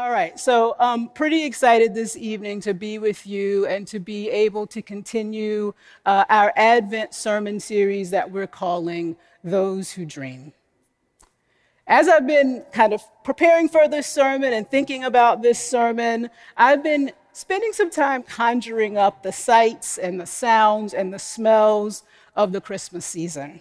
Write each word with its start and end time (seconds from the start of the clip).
All 0.00 0.10
right, 0.10 0.40
so 0.40 0.76
I'm 0.80 1.08
pretty 1.08 1.44
excited 1.44 1.92
this 1.94 2.16
evening 2.16 2.62
to 2.62 2.72
be 2.72 2.98
with 2.98 3.26
you 3.26 3.66
and 3.66 3.86
to 3.88 3.98
be 3.98 4.30
able 4.30 4.66
to 4.68 4.80
continue 4.80 5.74
uh, 6.06 6.24
our 6.30 6.54
Advent 6.56 7.12
sermon 7.12 7.60
series 7.60 8.08
that 8.08 8.30
we're 8.30 8.46
calling 8.46 9.14
Those 9.44 9.92
Who 9.92 10.06
Dream. 10.06 10.54
As 11.86 12.08
I've 12.08 12.26
been 12.26 12.64
kind 12.72 12.94
of 12.94 13.02
preparing 13.24 13.68
for 13.68 13.88
this 13.88 14.06
sermon 14.06 14.54
and 14.54 14.66
thinking 14.70 15.04
about 15.04 15.42
this 15.42 15.58
sermon, 15.58 16.30
I've 16.56 16.82
been 16.82 17.12
spending 17.34 17.74
some 17.74 17.90
time 17.90 18.22
conjuring 18.22 18.96
up 18.96 19.22
the 19.22 19.32
sights 19.32 19.98
and 19.98 20.18
the 20.18 20.24
sounds 20.24 20.94
and 20.94 21.12
the 21.12 21.18
smells 21.18 22.04
of 22.34 22.52
the 22.52 22.62
Christmas 22.62 23.04
season. 23.04 23.60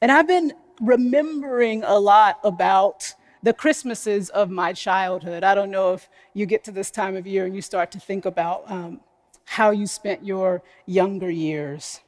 And 0.00 0.10
I've 0.10 0.28
been 0.28 0.54
remembering 0.80 1.84
a 1.84 1.98
lot 1.98 2.40
about 2.42 3.14
the 3.44 3.52
Christmases 3.52 4.30
of 4.30 4.48
my 4.48 4.72
childhood. 4.72 5.44
I 5.44 5.54
don't 5.54 5.70
know 5.70 5.92
if 5.92 6.08
you 6.32 6.46
get 6.46 6.64
to 6.64 6.72
this 6.72 6.90
time 6.90 7.14
of 7.14 7.26
year 7.26 7.44
and 7.44 7.54
you 7.54 7.60
start 7.60 7.90
to 7.90 8.00
think 8.00 8.24
about 8.24 8.64
um, 8.70 9.00
how 9.44 9.70
you 9.70 9.86
spent 9.86 10.24
your 10.24 10.62
younger 10.86 11.30
years. 11.30 12.00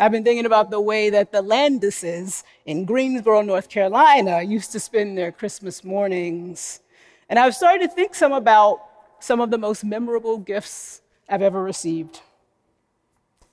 I've 0.00 0.12
been 0.12 0.24
thinking 0.24 0.46
about 0.46 0.70
the 0.70 0.80
way 0.80 1.10
that 1.10 1.30
the 1.30 1.42
Landises 1.42 2.42
in 2.64 2.86
Greensboro, 2.86 3.42
North 3.42 3.68
Carolina, 3.68 4.40
used 4.40 4.72
to 4.72 4.80
spend 4.80 5.18
their 5.18 5.30
Christmas 5.30 5.84
mornings. 5.84 6.80
And 7.28 7.38
I've 7.38 7.54
started 7.54 7.90
to 7.90 7.94
think 7.94 8.14
some 8.14 8.32
about 8.32 8.80
some 9.20 9.42
of 9.42 9.50
the 9.50 9.58
most 9.58 9.84
memorable 9.84 10.38
gifts 10.38 11.02
I've 11.28 11.42
ever 11.42 11.62
received. 11.62 12.22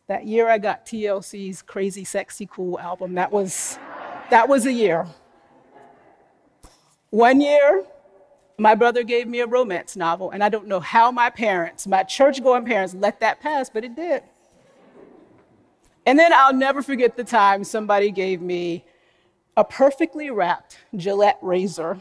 That 0.08 0.26
year 0.26 0.48
I 0.48 0.58
got 0.58 0.86
TLC's 0.86 1.62
Crazy 1.64 2.06
Sexy 2.06 2.46
Cool 2.50 2.80
album, 2.80 3.16
that 3.16 3.34
was, 3.34 3.78
that 4.30 4.48
was 4.48 4.66
a 4.66 4.72
year. 4.72 5.06
One 7.16 7.40
year, 7.40 7.86
my 8.58 8.76
brother 8.76 9.02
gave 9.02 9.26
me 9.26 9.40
a 9.40 9.48
romance 9.48 9.96
novel, 9.96 10.32
and 10.32 10.44
I 10.44 10.50
don't 10.50 10.68
know 10.68 10.82
how 10.82 11.12
my 11.12 11.30
parents, 11.30 11.88
my 11.88 12.04
church 12.04 12.44
going 12.44 12.66
parents, 12.66 12.94
let 12.94 13.22
that 13.22 13.40
pass, 13.40 13.70
but 13.70 13.86
it 13.86 13.96
did. 13.96 14.22
And 16.06 16.20
then 16.20 16.34
I'll 16.34 16.54
never 16.54 16.82
forget 16.82 17.16
the 17.16 17.24
time 17.24 17.64
somebody 17.64 18.12
gave 18.12 18.42
me 18.42 18.84
a 19.56 19.64
perfectly 19.64 20.30
wrapped 20.30 20.80
Gillette 20.94 21.40
razor 21.42 22.00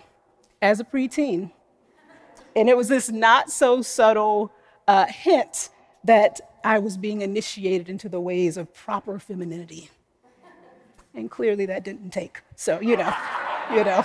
as 0.60 0.80
a 0.80 0.84
preteen. 0.84 1.52
And 2.56 2.68
it 2.68 2.76
was 2.76 2.88
this 2.88 3.08
not 3.08 3.52
so 3.52 3.82
subtle 3.82 4.50
uh, 4.88 5.06
hint 5.06 5.68
that 6.02 6.40
I 6.64 6.80
was 6.80 6.96
being 6.96 7.20
initiated 7.20 7.88
into 7.88 8.08
the 8.08 8.20
ways 8.20 8.56
of 8.56 8.74
proper 8.74 9.20
femininity. 9.20 9.90
And 11.14 11.30
clearly 11.30 11.66
that 11.66 11.84
didn't 11.84 12.10
take. 12.10 12.40
So, 12.56 12.80
you 12.80 12.96
know, 12.96 13.14
you 13.70 13.84
know. 13.84 14.04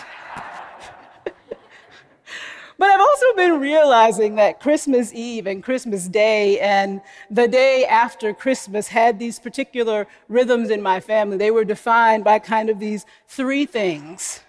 But 2.80 2.92
I've 2.92 3.02
also 3.02 3.26
been 3.36 3.60
realizing 3.60 4.36
that 4.36 4.62
Christmas 4.62 5.14
Eve 5.14 5.48
and 5.48 5.62
Christmas 5.62 6.08
Day 6.08 6.62
and 6.62 7.02
the 7.30 7.46
day 7.46 7.86
after 7.86 8.34
Christmas 8.34 8.88
had 8.88 9.20
these 9.20 9.38
particular 9.38 10.08
rhythms 10.30 10.70
in 10.70 10.82
my 10.82 11.02
family. 11.02 11.36
They 11.36 11.52
were 11.52 11.66
defined 11.66 12.24
by 12.24 12.40
kind 12.40 12.70
of 12.70 12.80
these 12.80 13.06
three 13.28 13.66
things. 13.66 14.40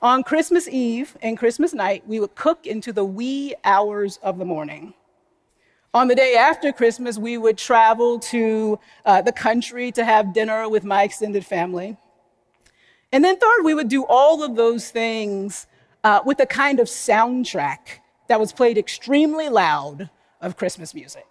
On 0.00 0.22
Christmas 0.22 0.66
Eve 0.66 1.14
and 1.20 1.36
Christmas 1.36 1.74
night, 1.74 2.04
we 2.06 2.20
would 2.20 2.34
cook 2.36 2.66
into 2.66 2.90
the 2.90 3.04
wee 3.04 3.54
hours 3.64 4.18
of 4.22 4.38
the 4.38 4.46
morning. 4.46 4.94
On 5.92 6.08
the 6.08 6.14
day 6.14 6.36
after 6.36 6.72
Christmas, 6.72 7.18
we 7.18 7.36
would 7.36 7.58
travel 7.58 8.18
to 8.20 8.80
uh, 9.04 9.20
the 9.20 9.30
country 9.30 9.92
to 9.92 10.06
have 10.06 10.32
dinner 10.32 10.70
with 10.70 10.84
my 10.84 11.02
extended 11.02 11.44
family. 11.44 11.98
And 13.12 13.22
then, 13.22 13.36
third, 13.36 13.62
we 13.62 13.74
would 13.74 13.88
do 13.88 14.06
all 14.06 14.42
of 14.42 14.56
those 14.56 14.88
things 14.88 15.66
uh, 16.04 16.20
with 16.24 16.40
a 16.40 16.46
kind 16.46 16.80
of 16.80 16.86
soundtrack 16.86 18.00
that 18.28 18.40
was 18.40 18.52
played 18.52 18.78
extremely 18.78 19.48
loud 19.48 20.10
of 20.40 20.56
Christmas 20.56 20.94
music. 20.94 21.26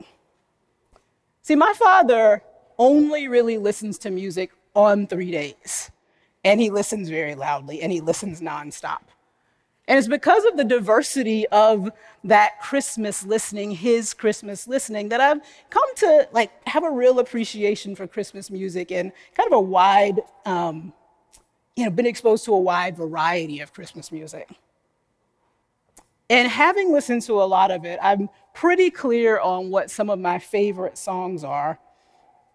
See, 1.41 1.55
my 1.55 1.73
father 1.73 2.43
only 2.77 3.27
really 3.27 3.57
listens 3.57 3.97
to 3.99 4.11
music 4.11 4.51
on 4.75 5.07
three 5.07 5.31
days, 5.31 5.91
and 6.43 6.61
he 6.61 6.69
listens 6.69 7.09
very 7.09 7.35
loudly, 7.35 7.81
and 7.81 7.91
he 7.91 8.01
listens 8.01 8.41
nonstop. 8.41 9.01
And 9.87 9.97
it's 9.97 10.07
because 10.07 10.45
of 10.45 10.55
the 10.55 10.63
diversity 10.63 11.47
of 11.47 11.91
that 12.23 12.61
Christmas 12.61 13.25
listening, 13.25 13.71
his 13.71 14.13
Christmas 14.13 14.67
listening, 14.67 15.09
that 15.09 15.19
I've 15.19 15.41
come 15.69 15.95
to 15.97 16.29
like 16.31 16.51
have 16.67 16.83
a 16.83 16.91
real 16.91 17.19
appreciation 17.19 17.95
for 17.95 18.07
Christmas 18.07 18.49
music 18.49 18.91
and 18.91 19.11
kind 19.35 19.47
of 19.51 19.57
a 19.57 19.61
wide 19.61 20.21
um, 20.45 20.93
you 21.75 21.85
know, 21.85 21.91
been 21.91 22.05
exposed 22.05 22.45
to 22.45 22.53
a 22.53 22.59
wide 22.59 22.95
variety 22.95 23.59
of 23.59 23.73
Christmas 23.73 24.11
music. 24.11 24.49
And 26.31 26.47
having 26.47 26.93
listened 26.93 27.23
to 27.23 27.41
a 27.41 27.43
lot 27.43 27.71
of 27.71 27.83
it, 27.83 27.99
I'm 28.01 28.29
pretty 28.53 28.89
clear 28.89 29.37
on 29.41 29.69
what 29.69 29.91
some 29.91 30.09
of 30.09 30.17
my 30.17 30.39
favorite 30.39 30.97
songs 30.97 31.43
are, 31.43 31.77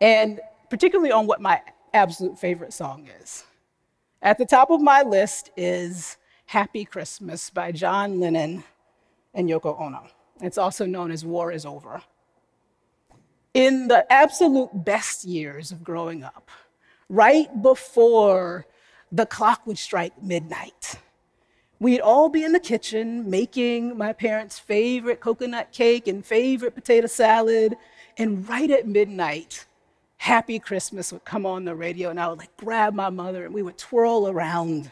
and 0.01 0.41
particularly 0.71 1.13
on 1.13 1.27
what 1.27 1.43
my 1.43 1.61
absolute 1.93 2.39
favorite 2.39 2.73
song 2.73 3.07
is. 3.21 3.45
At 4.23 4.39
the 4.39 4.47
top 4.47 4.71
of 4.71 4.81
my 4.81 5.03
list 5.03 5.51
is 5.59 6.17
Happy 6.47 6.87
Christmas 6.87 7.51
by 7.51 7.71
John 7.71 8.19
Lennon 8.19 8.65
and 9.35 9.47
Yoko 9.47 9.79
Ono. 9.79 10.07
It's 10.41 10.57
also 10.57 10.87
known 10.87 11.11
as 11.11 11.23
War 11.23 11.53
is 11.53 11.67
Over. 11.67 12.01
In 13.53 13.89
the 13.89 14.11
absolute 14.11 14.71
best 14.87 15.27
years 15.27 15.71
of 15.71 15.85
growing 15.85 16.25
up, 16.25 16.51
right 17.11 17.49
before 17.61 18.65
the 19.13 19.27
clock 19.27 19.67
would 19.67 19.77
strike 19.77 20.23
midnight. 20.23 20.97
We'd 21.79 22.01
all 22.01 22.29
be 22.29 22.43
in 22.43 22.53
the 22.53 22.61
kitchen 22.61 23.29
making 23.29 23.99
my 23.99 24.13
parents' 24.13 24.59
favorite 24.59 25.21
coconut 25.21 25.73
cake 25.73 26.09
and 26.09 26.25
favorite 26.25 26.75
potato 26.75 27.07
salad. 27.07 27.77
And 28.17 28.49
right 28.49 28.71
at 28.71 28.89
midnight, 28.89 29.67
Happy 30.19 30.59
Christmas 30.59 31.13
would 31.13 31.25
come 31.25 31.45
on 31.45 31.65
the 31.65 31.75
radio, 31.75 32.11
and 32.11 32.19
I 32.19 32.29
would 32.29 32.39
like 32.39 32.57
grab 32.57 32.95
my 32.95 33.11
mother 33.11 33.45
and 33.45 33.55
we 33.55 33.63
would 33.63 33.79
twirl 33.79 34.29
around. 34.29 34.91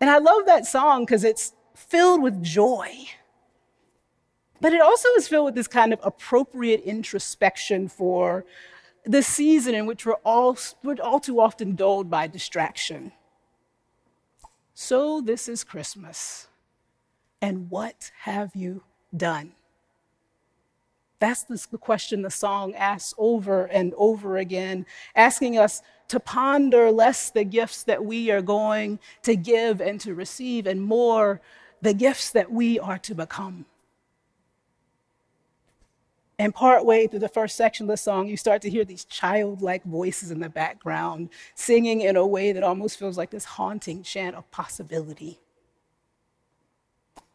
And 0.00 0.10
I 0.10 0.18
love 0.18 0.46
that 0.46 0.66
song 0.66 1.04
because 1.04 1.24
it's 1.24 1.52
filled 1.74 2.20
with 2.20 2.42
joy. 2.42 2.90
But 4.60 4.72
it 4.72 4.80
also 4.80 5.08
is 5.16 5.28
filled 5.28 5.46
with 5.46 5.54
this 5.54 5.68
kind 5.68 5.92
of 5.92 6.00
appropriate 6.02 6.80
introspection 6.80 7.88
for 7.88 8.44
the 9.04 9.22
season 9.22 9.74
in 9.74 9.86
which 9.86 10.04
we're 10.04 10.14
all, 10.24 10.58
we're 10.82 11.00
all 11.02 11.20
too 11.20 11.40
often 11.40 11.74
dulled 11.74 12.10
by 12.10 12.26
distraction. 12.26 13.12
So 14.74 15.20
this 15.20 15.48
is 15.48 15.62
Christmas. 15.64 16.48
And 17.40 17.70
what 17.70 18.10
have 18.22 18.56
you 18.56 18.82
done? 19.16 19.52
That's 21.20 21.44
the 21.44 21.78
question 21.78 22.22
the 22.22 22.30
song 22.30 22.74
asks 22.74 23.14
over 23.16 23.64
and 23.66 23.94
over 23.96 24.36
again, 24.36 24.84
asking 25.14 25.56
us 25.56 25.80
to 26.08 26.20
ponder 26.20 26.90
less 26.90 27.30
the 27.30 27.44
gifts 27.44 27.84
that 27.84 28.04
we 28.04 28.30
are 28.30 28.42
going 28.42 28.98
to 29.22 29.36
give 29.36 29.80
and 29.80 29.98
to 30.00 30.14
receive, 30.14 30.66
and 30.66 30.82
more 30.82 31.40
the 31.80 31.94
gifts 31.94 32.30
that 32.32 32.50
we 32.50 32.78
are 32.78 32.98
to 32.98 33.14
become. 33.14 33.64
And 36.38 36.54
partway 36.54 37.06
through 37.06 37.20
the 37.20 37.28
first 37.28 37.56
section 37.56 37.84
of 37.84 37.90
the 37.90 37.96
song, 37.96 38.28
you 38.28 38.36
start 38.36 38.60
to 38.62 38.70
hear 38.70 38.84
these 38.84 39.04
childlike 39.04 39.84
voices 39.84 40.30
in 40.30 40.40
the 40.40 40.48
background 40.48 41.28
singing 41.54 42.00
in 42.00 42.16
a 42.16 42.26
way 42.26 42.52
that 42.52 42.64
almost 42.64 42.98
feels 42.98 43.16
like 43.16 43.30
this 43.30 43.44
haunting 43.44 44.02
chant 44.02 44.34
of 44.34 44.50
possibility. 44.50 45.38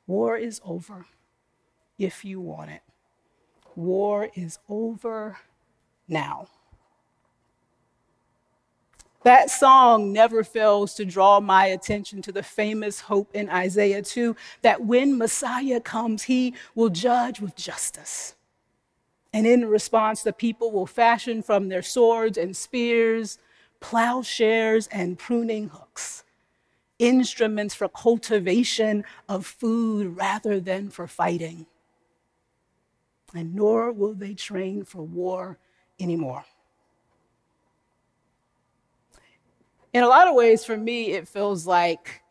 War 0.06 0.36
is 0.36 0.60
over 0.66 1.06
if 1.98 2.26
you 2.26 2.42
want 2.42 2.72
it. 2.72 2.82
War 3.76 4.30
is 4.36 4.60
over 4.68 5.38
now. 6.08 6.48
That 9.24 9.50
song 9.50 10.14
never 10.14 10.44
fails 10.44 10.94
to 10.96 11.06
draw 11.06 11.40
my 11.40 11.68
attention 11.68 12.22
to 12.24 12.32
the 12.32 12.44
famous 12.44 13.02
hope 13.02 13.30
in 13.34 13.50
Isaiah 13.50 14.02
2 14.02 14.36
that 14.62 14.86
when 14.86 15.18
Messiah 15.18 15.82
comes, 15.82 16.24
he 16.24 16.54
will 16.74 16.90
judge 16.90 17.42
with 17.42 17.56
justice. 17.56 18.36
And 19.34 19.46
in 19.46 19.66
response, 19.66 20.24
the 20.24 20.34
people 20.34 20.72
will 20.72 20.88
fashion 20.88 21.44
from 21.44 21.70
their 21.70 21.84
swords 21.84 22.38
and 22.38 22.56
spears, 22.56 23.38
plowshares 23.80 24.88
and 24.88 25.20
pruning 25.20 25.70
hooks, 25.70 26.24
instruments 26.98 27.76
for 27.76 27.88
cultivation 27.90 29.04
of 29.28 29.46
food 29.46 30.18
rather 30.18 30.60
than 30.60 30.90
for 30.90 31.08
fighting. 31.08 31.68
And 33.36 33.54
nor 33.54 33.92
will 33.92 34.16
they 34.16 34.34
train 34.34 34.84
for 34.84 35.04
war 35.04 35.60
anymore. 36.00 36.46
In 39.94 40.04
a 40.04 40.08
lot 40.08 40.28
of 40.28 40.36
ways, 40.36 40.66
for 40.66 40.78
me, 40.78 41.12
it 41.12 41.28
feels 41.28 41.66
like 41.66 42.22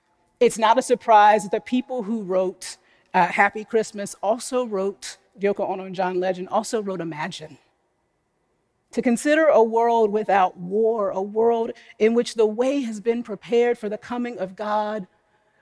it's 0.40 0.58
not 0.58 0.78
a 0.78 0.82
surprise 0.82 1.42
that 1.42 1.50
the 1.50 1.60
people 1.60 2.02
who 2.02 2.22
wrote 2.22 2.76
uh, 3.14 3.26
Happy 3.26 3.64
Christmas 3.64 4.14
also 4.22 4.64
wrote 4.64 5.18
Yoko 5.40 5.68
Ono 5.68 5.84
and 5.84 5.94
John 5.94 6.20
Lennon 6.20 6.48
also 6.48 6.82
wrote 6.82 7.00
Imagine. 7.00 7.58
To 8.92 9.02
consider 9.02 9.46
a 9.46 9.62
world 9.62 10.10
without 10.10 10.56
war, 10.56 11.10
a 11.10 11.20
world 11.20 11.72
in 11.98 12.14
which 12.14 12.34
the 12.34 12.46
way 12.46 12.80
has 12.80 13.00
been 13.00 13.22
prepared 13.22 13.76
for 13.76 13.88
the 13.88 13.98
coming 13.98 14.38
of 14.38 14.56
God 14.56 15.06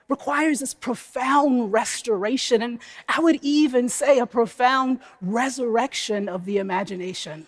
requires 0.07 0.61
this 0.61 0.73
profound 0.73 1.73
restoration, 1.73 2.61
and 2.61 2.79
I 3.09 3.19
would 3.19 3.39
even 3.41 3.89
say 3.89 4.19
a 4.19 4.25
profound 4.25 4.99
resurrection 5.21 6.29
of 6.29 6.45
the 6.45 6.57
imagination. 6.57 7.47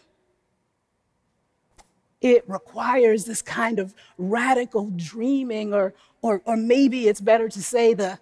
It 2.19 2.43
requires 2.49 3.23
this 3.23 3.41
kind 3.41 3.79
of 3.79 3.93
radical 4.17 4.91
dreaming, 4.93 5.73
or, 5.73 5.93
or, 6.21 6.41
or 6.43 6.57
maybe 6.57 7.07
it's 7.07 7.21
better 7.21 7.47
to 7.47 7.63
say 7.63 7.93
the, 7.93 8.19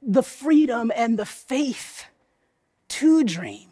the 0.00 0.22
freedom 0.22 0.92
and 0.94 1.18
the 1.18 1.26
faith 1.26 2.04
to 2.92 3.24
dream 3.24 3.70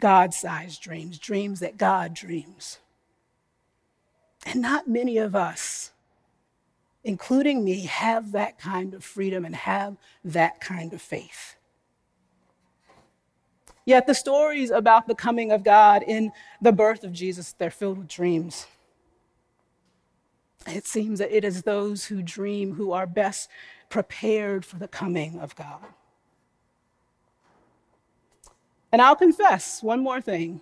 God 0.00 0.32
sized 0.32 0.80
dreams, 0.80 1.18
dreams 1.18 1.60
that 1.60 1.76
God 1.76 2.14
dreams. 2.14 2.78
And 4.46 4.62
not 4.62 4.88
many 4.88 5.18
of 5.18 5.36
us, 5.36 5.92
including 7.04 7.62
me, 7.62 7.82
have 7.82 8.32
that 8.32 8.58
kind 8.58 8.94
of 8.94 9.04
freedom 9.04 9.44
and 9.44 9.54
have 9.54 9.96
that 10.24 10.60
kind 10.60 10.94
of 10.94 11.02
faith. 11.02 11.56
Yet 13.84 14.06
the 14.06 14.14
stories 14.14 14.70
about 14.70 15.06
the 15.06 15.14
coming 15.14 15.52
of 15.52 15.62
God 15.62 16.02
in 16.06 16.32
the 16.62 16.72
birth 16.72 17.04
of 17.04 17.12
Jesus, 17.12 17.52
they're 17.52 17.70
filled 17.70 17.98
with 17.98 18.08
dreams. 18.08 18.66
It 20.66 20.86
seems 20.86 21.18
that 21.18 21.34
it 21.34 21.44
is 21.44 21.62
those 21.62 22.06
who 22.06 22.22
dream 22.22 22.74
who 22.74 22.92
are 22.92 23.06
best 23.06 23.50
prepared 23.90 24.64
for 24.64 24.76
the 24.76 24.88
coming 24.88 25.38
of 25.40 25.54
God. 25.56 25.84
And 28.92 29.00
I'll 29.00 29.16
confess 29.16 29.82
one 29.82 30.00
more 30.00 30.20
thing. 30.20 30.60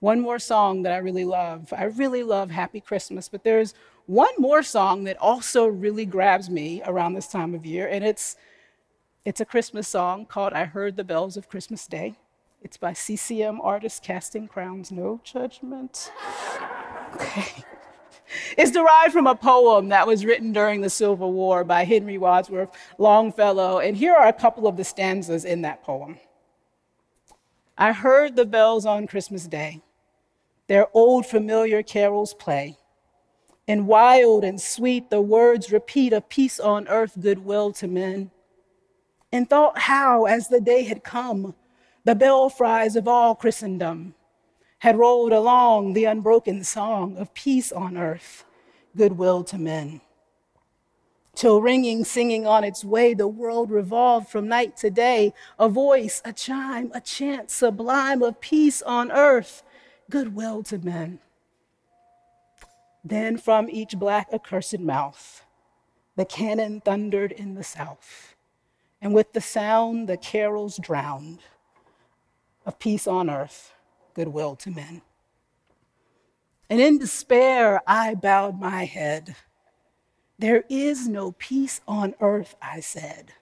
One 0.00 0.20
more 0.20 0.38
song 0.38 0.82
that 0.82 0.92
I 0.92 0.98
really 0.98 1.24
love. 1.24 1.72
I 1.72 1.84
really 1.84 2.22
love 2.22 2.50
Happy 2.50 2.80
Christmas, 2.80 3.28
but 3.28 3.44
there's 3.44 3.74
one 4.06 4.32
more 4.38 4.62
song 4.62 5.04
that 5.04 5.16
also 5.18 5.66
really 5.66 6.06
grabs 6.06 6.48
me 6.48 6.82
around 6.84 7.14
this 7.14 7.28
time 7.28 7.54
of 7.54 7.66
year, 7.66 7.88
and 7.88 8.04
it's 8.04 8.36
it's 9.24 9.40
a 9.40 9.44
Christmas 9.44 9.88
song 9.88 10.24
called 10.24 10.52
I 10.52 10.66
Heard 10.66 10.96
the 10.96 11.02
Bells 11.02 11.36
of 11.36 11.48
Christmas 11.48 11.86
Day. 11.86 12.14
It's 12.62 12.76
by 12.76 12.92
CCM 12.92 13.60
artist 13.60 14.02
Casting 14.02 14.46
Crowns. 14.46 14.92
No 14.92 15.20
judgment. 15.24 16.12
Okay. 17.14 17.64
It's 18.56 18.70
derived 18.70 19.12
from 19.12 19.26
a 19.26 19.34
poem 19.34 19.88
that 19.88 20.06
was 20.06 20.24
written 20.24 20.52
during 20.52 20.80
the 20.80 20.90
Civil 20.90 21.32
War 21.32 21.64
by 21.64 21.84
Henry 21.84 22.18
Wadsworth 22.18 22.70
Longfellow, 22.98 23.78
and 23.78 23.96
here 23.96 24.14
are 24.14 24.28
a 24.28 24.32
couple 24.32 24.66
of 24.66 24.76
the 24.76 24.84
stanzas 24.84 25.44
in 25.44 25.62
that 25.62 25.82
poem. 25.82 26.18
I 27.78 27.92
heard 27.92 28.36
the 28.36 28.46
bells 28.46 28.86
on 28.86 29.06
Christmas 29.06 29.46
Day, 29.46 29.82
their 30.66 30.88
old 30.94 31.26
familiar 31.26 31.82
carols 31.82 32.32
play. 32.32 32.78
And 33.68 33.86
wild 33.86 34.44
and 34.44 34.60
sweet 34.60 35.10
the 35.10 35.20
words 35.20 35.70
repeat 35.70 36.12
of 36.12 36.28
peace 36.28 36.58
on 36.58 36.88
earth, 36.88 37.18
goodwill 37.20 37.72
to 37.74 37.86
men. 37.86 38.30
And 39.30 39.50
thought 39.50 39.78
how, 39.78 40.24
as 40.24 40.48
the 40.48 40.60
day 40.60 40.84
had 40.84 41.04
come, 41.04 41.54
the 42.04 42.14
belfries 42.14 42.96
of 42.96 43.06
all 43.06 43.34
Christendom 43.34 44.14
had 44.78 44.96
rolled 44.96 45.32
along 45.32 45.92
the 45.92 46.04
unbroken 46.04 46.64
song 46.64 47.16
of 47.18 47.34
peace 47.34 47.72
on 47.72 47.98
earth, 47.98 48.44
goodwill 48.96 49.44
to 49.44 49.58
men 49.58 50.00
till 51.36 51.60
ringing, 51.60 52.04
singing 52.04 52.46
on 52.46 52.64
its 52.64 52.82
way, 52.84 53.14
the 53.14 53.28
world 53.28 53.70
revolved 53.70 54.28
from 54.28 54.48
night 54.48 54.76
to 54.78 54.90
day. 54.90 55.32
A 55.58 55.68
voice, 55.68 56.20
a 56.24 56.32
chime, 56.32 56.90
a 56.94 57.00
chant 57.00 57.50
sublime 57.50 58.22
of 58.22 58.40
peace 58.40 58.82
on 58.82 59.12
earth, 59.12 59.62
goodwill 60.10 60.62
to 60.64 60.78
men. 60.78 61.20
Then 63.04 63.36
from 63.36 63.68
each 63.70 63.96
black 63.96 64.28
accursed 64.32 64.80
mouth, 64.80 65.44
the 66.16 66.24
cannon 66.24 66.80
thundered 66.80 67.30
in 67.30 67.54
the 67.54 67.62
south, 67.62 68.34
and 69.00 69.14
with 69.14 69.32
the 69.32 69.40
sound 69.40 70.08
the 70.08 70.16
carols 70.16 70.78
drowned 70.78 71.40
of 72.64 72.78
peace 72.78 73.06
on 73.06 73.30
earth, 73.30 73.74
goodwill 74.14 74.56
to 74.56 74.70
men. 74.70 75.02
And 76.68 76.80
in 76.80 76.98
despair, 76.98 77.80
I 77.86 78.14
bowed 78.14 78.58
my 78.58 78.86
head 78.86 79.36
there 80.38 80.64
is 80.68 81.08
no 81.08 81.32
peace 81.32 81.80
on 81.88 82.14
earth, 82.20 82.56
I 82.60 82.80
said. 82.80 83.32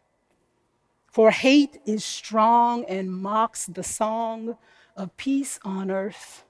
For 1.10 1.30
hate 1.30 1.80
is 1.86 2.04
strong 2.04 2.84
and 2.86 3.12
mocks 3.12 3.66
the 3.66 3.84
song 3.84 4.56
of 4.96 5.16
peace 5.16 5.58
on 5.64 5.90
earth, 5.90 6.44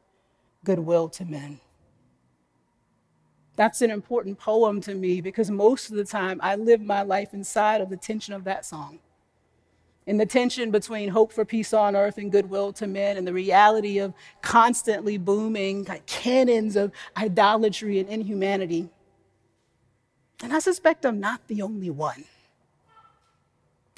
goodwill 0.65 1.09
to 1.11 1.25
men. 1.25 1.61
That's 3.57 3.83
an 3.83 3.91
important 3.91 4.39
poem 4.39 4.81
to 4.83 4.95
me 4.95 5.21
because 5.21 5.51
most 5.51 5.91
of 5.91 5.97
the 5.97 6.05
time 6.05 6.41
I 6.43 6.57
live 6.57 6.81
my 6.81 7.03
life 7.03 7.35
inside 7.35 7.81
of 7.81 7.89
the 7.89 7.97
tension 7.97 8.35
of 8.35 8.45
that 8.45 8.67
song. 8.67 8.99
In 10.07 10.19
the 10.19 10.27
tension 10.27 10.71
between 10.71 11.09
hope 11.09 11.33
for 11.33 11.45
peace 11.45 11.73
on 11.73 11.97
earth 11.97 12.19
and 12.19 12.31
goodwill 12.31 12.73
to 12.75 12.87
men 12.87 13.17
and 13.17 13.27
the 13.27 13.33
reality 13.33 13.99
of 13.99 14.13
constantly 14.43 15.17
booming 15.17 15.87
cannons 16.07 16.77
of 16.77 16.93
idolatry 17.17 18.01
and 18.01 18.09
inhumanity. 18.09 18.91
And 20.43 20.53
I 20.53 20.59
suspect 20.59 21.07
I'm 21.07 21.21
not 21.21 21.47
the 21.49 21.63
only 21.63 21.91
one. 21.91 22.25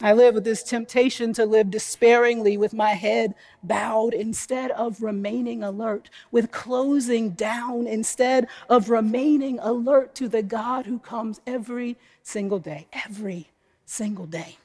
I 0.03 0.13
live 0.13 0.35
with 0.35 0.45
this 0.45 0.63
temptation 0.63 1.33
to 1.35 1.47
live 1.47 1.71
despairingly 1.71 2.59
with 2.59 2.75
my 2.75 2.91
head 2.91 3.35
bowed 3.63 4.13
instead 4.13 4.71
of 4.73 5.03
remaining 5.03 5.63
alert, 5.63 6.11
with 6.31 6.51
closing 6.51 7.31
down 7.31 7.87
instead 7.87 8.47
of 8.69 8.91
remaining 8.91 9.59
alert 9.61 10.15
to 10.17 10.29
the 10.29 10.43
God 10.43 10.85
who 10.85 10.99
comes 10.99 11.41
every 11.47 11.97
single 12.23 12.59
day, 12.59 12.89
every 12.93 13.49
single 13.87 14.27
day. 14.27 14.59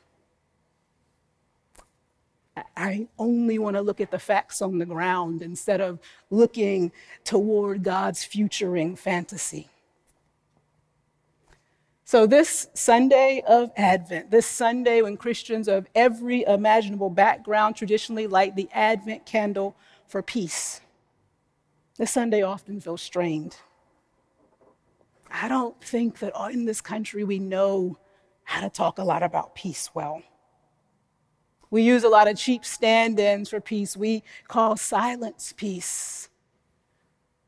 I 2.76 3.08
only 3.18 3.58
want 3.58 3.78
to 3.78 3.82
look 3.82 4.02
at 4.02 4.12
the 4.12 4.20
facts 4.20 4.62
on 4.62 4.80
the 4.80 4.86
ground 4.86 5.42
instead 5.42 5.80
of 5.80 6.00
looking 6.30 6.92
toward 7.24 7.84
God's 7.84 8.26
futuring 8.26 8.98
fantasy. 8.98 9.70
So, 12.12 12.28
this 12.28 12.68
Sunday 12.74 13.42
of 13.48 13.72
Advent, 13.78 14.32
this 14.32 14.46
Sunday 14.46 15.02
when 15.02 15.16
Christians 15.16 15.70
of 15.70 15.88
every 15.96 16.44
imaginable 16.44 17.10
background 17.10 17.78
traditionally 17.78 18.28
light 18.28 18.54
the 18.58 18.68
Advent 18.74 19.26
candle 19.26 19.78
for 20.08 20.22
peace, 20.22 20.82
this 21.98 22.12
Sunday 22.12 22.42
often 22.42 22.82
feels 22.82 23.02
strained. 23.02 23.56
I 25.32 25.48
don't 25.48 25.82
think 25.82 26.20
that 26.20 26.34
in 26.52 26.66
this 26.66 26.82
country 26.82 27.24
we 27.24 27.40
know 27.40 27.98
how 28.44 28.60
to 28.60 28.70
talk 28.70 28.98
a 28.98 29.06
lot 29.06 29.24
about 29.24 29.56
peace 29.56 29.90
well. 29.94 30.22
We 31.70 31.82
use 31.82 32.04
a 32.04 32.10
lot 32.10 32.28
of 32.28 32.38
cheap 32.38 32.66
stand 32.66 33.22
ins 33.22 33.52
for 33.52 33.62
peace. 33.62 33.96
We 33.96 34.24
call 34.50 34.76
silence 34.76 35.54
peace. 35.56 36.28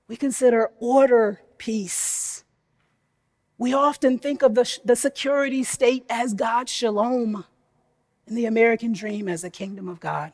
We 0.07 0.15
consider 0.15 0.71
order 0.79 1.41
peace. 1.57 2.42
We 3.63 3.73
often 3.73 4.19
think 4.19 4.41
of 4.41 4.55
the, 4.55 4.79
the 4.83 4.97
security 4.97 5.63
state 5.63 6.05
as 6.09 6.33
God's 6.33 6.69
shalom 6.69 7.45
and 8.27 8.37
the 8.37 8.45
American 8.45 8.91
dream 8.91 9.29
as 9.29 9.45
a 9.45 9.49
kingdom 9.49 9.87
of 9.87 10.01
God. 10.01 10.33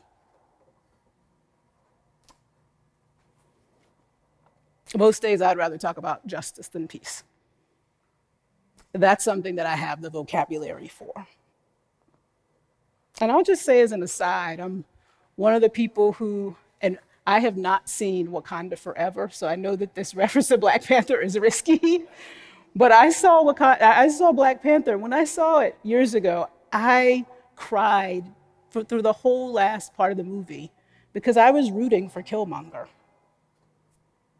Most 4.96 5.22
days, 5.22 5.40
I'd 5.40 5.56
rather 5.56 5.78
talk 5.78 5.96
about 5.96 6.26
justice 6.26 6.66
than 6.66 6.88
peace. 6.88 7.22
That's 8.90 9.22
something 9.22 9.54
that 9.54 9.66
I 9.66 9.76
have 9.76 10.02
the 10.02 10.10
vocabulary 10.10 10.88
for. 10.88 11.28
And 13.20 13.30
I'll 13.30 13.44
just 13.44 13.62
say 13.64 13.80
as 13.80 13.92
an 13.92 14.02
aside, 14.02 14.58
I'm 14.58 14.84
one 15.36 15.54
of 15.54 15.60
the 15.60 15.70
people 15.70 16.14
who, 16.14 16.56
and 16.82 16.98
I 17.28 17.38
have 17.38 17.56
not 17.56 17.88
seen 17.88 18.26
Wakanda 18.26 18.76
Forever, 18.76 19.28
so 19.32 19.46
I 19.46 19.54
know 19.54 19.76
that 19.76 19.94
this 19.94 20.14
reference 20.16 20.48
to 20.48 20.58
Black 20.58 20.82
Panther 20.82 21.20
is 21.20 21.38
risky. 21.38 22.06
But 22.74 22.92
I 22.92 23.10
saw 23.10 23.42
Wakanda, 23.42 23.82
I 23.82 24.08
saw 24.08 24.32
Black 24.32 24.62
Panther. 24.62 24.96
When 24.96 25.12
I 25.12 25.24
saw 25.24 25.60
it 25.60 25.76
years 25.82 26.14
ago, 26.14 26.48
I 26.72 27.26
cried 27.56 28.24
for, 28.70 28.84
through 28.84 29.02
the 29.02 29.12
whole 29.12 29.52
last 29.52 29.94
part 29.94 30.12
of 30.12 30.18
the 30.18 30.24
movie 30.24 30.70
because 31.12 31.36
I 31.36 31.50
was 31.50 31.70
rooting 31.70 32.08
for 32.08 32.22
Killmonger. 32.22 32.86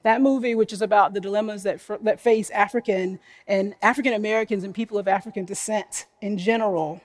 That 0.03 0.23
movie, 0.23 0.55
which 0.55 0.73
is 0.73 0.81
about 0.81 1.13
the 1.13 1.21
dilemmas 1.21 1.65
that, 1.65 1.81
that 2.03 2.21
face 2.21 2.49
African 2.51 3.19
and 3.47 3.75
African 3.83 4.15
Americans 4.15 4.65
and 4.65 4.75
people 4.75 4.97
of 4.97 5.09
African 5.09 5.45
descent 5.45 6.07
in 6.23 6.39
general. 6.39 7.03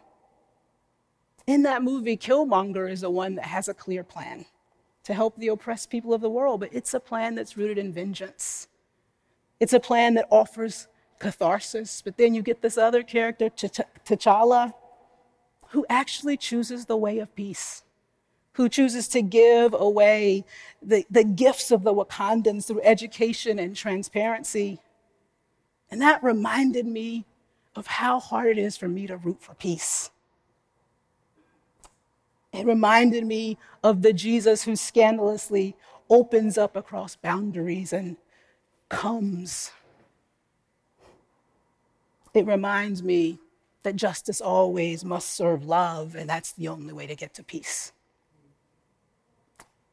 In 1.48 1.63
that 1.63 1.84
movie, 1.84 2.15
Killmonger 2.15 2.89
is 2.89 3.01
the 3.01 3.10
one 3.10 3.36
that 3.36 3.46
has 3.46 3.67
a 3.67 3.74
clear 3.74 4.03
plan 4.03 4.46
to 5.03 5.13
help 5.13 5.38
the 5.38 5.50
oppressed 5.50 5.89
people 5.89 6.13
of 6.13 6.22
the 6.22 6.29
world, 6.29 6.62
but 6.62 6.70
it's 6.72 6.94
a 6.94 7.00
plan 7.00 7.36
that's 7.36 7.58
rooted 7.58 7.77
in 7.77 7.91
vengeance. 7.91 8.67
It's 9.60 9.74
a 9.74 9.79
plan 9.79 10.13
that 10.15 10.27
offers 10.32 10.88
catharsis. 11.20 12.02
But 12.02 12.18
then 12.18 12.34
you 12.34 12.42
get 12.42 12.62
this 12.62 12.78
other 12.78 13.04
character, 13.04 13.50
T'Challa, 13.50 14.74
who 15.70 15.86
actually 15.90 16.38
chooses 16.38 16.86
the 16.86 16.98
way 16.98 17.20
of 17.20 17.36
peace, 17.36 17.84
who 18.54 18.70
chooses 18.70 19.08
to 19.10 19.22
give 19.22 19.74
away 19.74 20.46
the, 20.82 21.06
the 21.10 21.24
gifts 21.24 21.72
of 21.72 21.84
the 21.84 21.94
Wakandans 21.94 22.68
through 22.68 22.82
education 22.84 23.60
and 23.60 23.76
transparency. 23.76 24.80
And 25.92 26.02
that 26.02 26.24
reminded 26.24 26.86
me 26.86 27.26
of 27.76 27.88
how 27.88 28.20
hard 28.20 28.48
it 28.48 28.58
is 28.58 28.78
for 28.78 28.88
me 28.88 29.08
to 29.08 29.18
root 29.18 29.42
for 29.42 29.54
peace. 29.54 30.12
It 32.54 32.66
reminded 32.66 33.26
me 33.26 33.58
of 33.84 34.02
the 34.02 34.14
Jesus 34.14 34.64
who 34.64 34.78
scandalously 34.78 35.76
opens 36.10 36.58
up 36.58 36.76
across 36.76 37.18
boundaries 37.18 37.92
and 37.92 38.16
comes. 38.88 39.72
It 42.36 42.46
reminds 42.46 43.01
me 43.01 43.39
that 43.84 43.96
justice 43.96 44.42
always 44.42 45.06
must 45.06 45.30
serve 45.36 45.63
love, 45.63 46.15
and 46.15 46.30
that's 46.30 46.51
the 46.51 46.68
only 46.68 46.92
way 46.92 47.08
to 47.08 47.15
get 47.15 47.34
to 47.36 47.44
peace. 47.44 47.94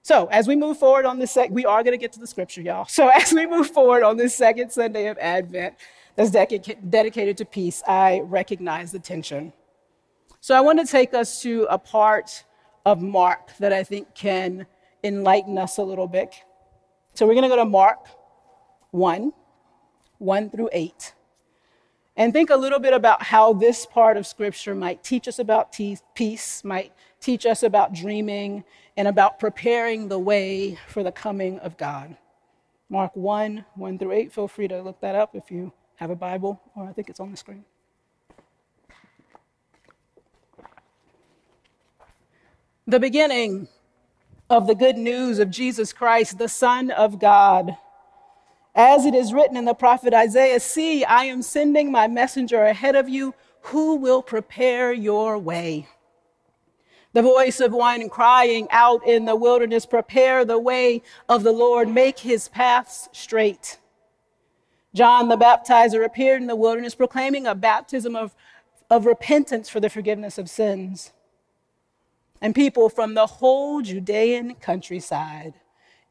So, 0.03 0.27
as 0.27 0.49
we 0.49 0.57
move 0.57 0.77
forward 0.77 1.05
on 1.05 1.21
this, 1.21 1.31
sec- 1.31 1.51
we 1.51 1.65
are 1.65 1.85
going 1.85 1.93
to 1.93 1.99
get 1.99 2.13
to 2.15 2.19
the 2.19 2.27
scripture, 2.27 2.61
y'all. 2.61 2.87
So, 2.87 3.09
as 3.15 3.33
we 3.33 3.47
move 3.47 3.71
forward 3.71 4.03
on 4.03 4.17
this 4.17 4.35
second 4.35 4.73
Sunday 4.73 5.07
of 5.07 5.17
Advent 5.19 5.77
that's 6.17 6.31
dedicated 6.31 7.37
to 7.37 7.45
peace, 7.45 7.81
I 7.87 8.23
recognize 8.25 8.91
the 8.91 8.99
tension. 8.99 9.53
So, 10.41 10.57
I 10.57 10.61
want 10.61 10.81
to 10.81 10.85
take 10.85 11.15
us 11.15 11.41
to 11.43 11.69
a 11.71 11.79
part 11.79 12.43
of 12.85 13.01
Mark 13.01 13.57
that 13.59 13.73
I 13.73 13.85
think 13.85 14.13
can 14.17 14.67
enlighten 15.05 15.59
us 15.59 15.79
a 15.79 15.83
little 15.85 16.09
bit. 16.09 16.35
So, 17.15 17.25
we're 17.25 17.35
going 17.35 17.45
to 17.45 17.49
go 17.49 17.57
to 17.57 17.65
Mark 17.65 18.01
1 18.91 19.33
1 20.19 20.51
through 20.51 20.71
8 20.73 21.15
and 22.17 22.33
think 22.33 22.51
a 22.51 22.57
little 22.57 22.79
bit 22.79 22.93
about 22.93 23.23
how 23.23 23.53
this 23.53 23.87
part 23.87 24.17
of 24.17 24.27
scripture 24.27 24.75
might 24.75 25.03
teach 25.03 25.27
us 25.29 25.39
about 25.39 25.73
peace, 25.73 26.65
might 26.65 26.93
teach 27.21 27.47
us 27.47 27.63
about 27.63 27.95
dreaming, 27.95 28.65
and 28.97 29.09
about 29.09 29.39
preparing 29.39 30.09
the 30.09 30.19
way 30.19 30.79
for 30.89 31.03
the 31.03 31.13
coming 31.13 31.59
of 31.61 31.77
God. 31.79 32.17
Mark 32.91 33.17
1 33.17 33.65
1 33.75 33.99
through 33.99 34.13
8. 34.13 34.33
Feel 34.33 34.49
free 34.49 34.69
to 34.69 34.83
look 34.83 35.01
that 35.01 35.15
up 35.15 35.35
if 35.35 35.51
you 35.51 35.73
have 35.97 36.11
a 36.11 36.17
Bible, 36.17 36.61
or 36.77 36.87
I 36.87 36.93
think 36.93 37.09
it's 37.09 37.21
on 37.21 37.31
the 37.31 37.37
screen. 37.37 37.65
The 42.87 43.01
beginning 43.01 43.69
of 44.51 44.67
the 44.67 44.75
good 44.75 44.99
news 44.99 45.39
of 45.39 45.49
Jesus 45.49 45.93
Christ, 45.93 46.37
the 46.37 46.49
Son 46.49 46.91
of 46.91 47.19
God. 47.19 47.79
As 48.75 49.05
it 49.05 49.15
is 49.15 49.35
written 49.35 49.57
in 49.57 49.67
the 49.67 49.75
prophet 49.75 50.15
Isaiah 50.15 50.61
See, 50.61 51.05
I 51.05 51.25
am 51.25 51.43
sending 51.43 51.93
my 51.93 52.09
messenger 52.09 52.63
ahead 52.65 52.97
of 52.97 53.09
you 53.09 53.35
who 53.67 53.97
will 53.97 54.23
prepare 54.23 54.93
your 54.93 55.39
way. 55.39 55.89
The 57.13 57.23
voice 57.23 57.61
of 57.61 57.73
one 57.73 58.09
crying 58.09 58.67
out 58.71 59.07
in 59.07 59.27
the 59.27 59.37
wilderness, 59.37 59.85
Prepare 59.85 60.47
the 60.47 60.59
way 60.59 61.03
of 61.29 61.43
the 61.43 61.53
Lord, 61.53 61.89
make 61.89 62.21
his 62.21 62.49
paths 62.49 63.11
straight. 63.13 63.79
John 64.95 65.29
the 65.29 65.37
baptizer 65.37 66.05
appeared 66.05 66.41
in 66.41 66.49
the 66.49 66.57
wilderness 66.57 66.95
proclaiming 66.95 67.47
a 67.47 67.55
baptism 67.55 68.17
of, 68.17 68.35
of 68.91 69.05
repentance 69.05 69.69
for 69.69 69.81
the 69.81 69.91
forgiveness 69.91 70.39
of 70.39 70.49
sins. 70.49 71.13
And 72.41 72.55
people 72.55 72.89
from 72.89 73.15
the 73.15 73.27
whole 73.27 73.83
Judean 73.83 74.55
countryside 74.55 75.55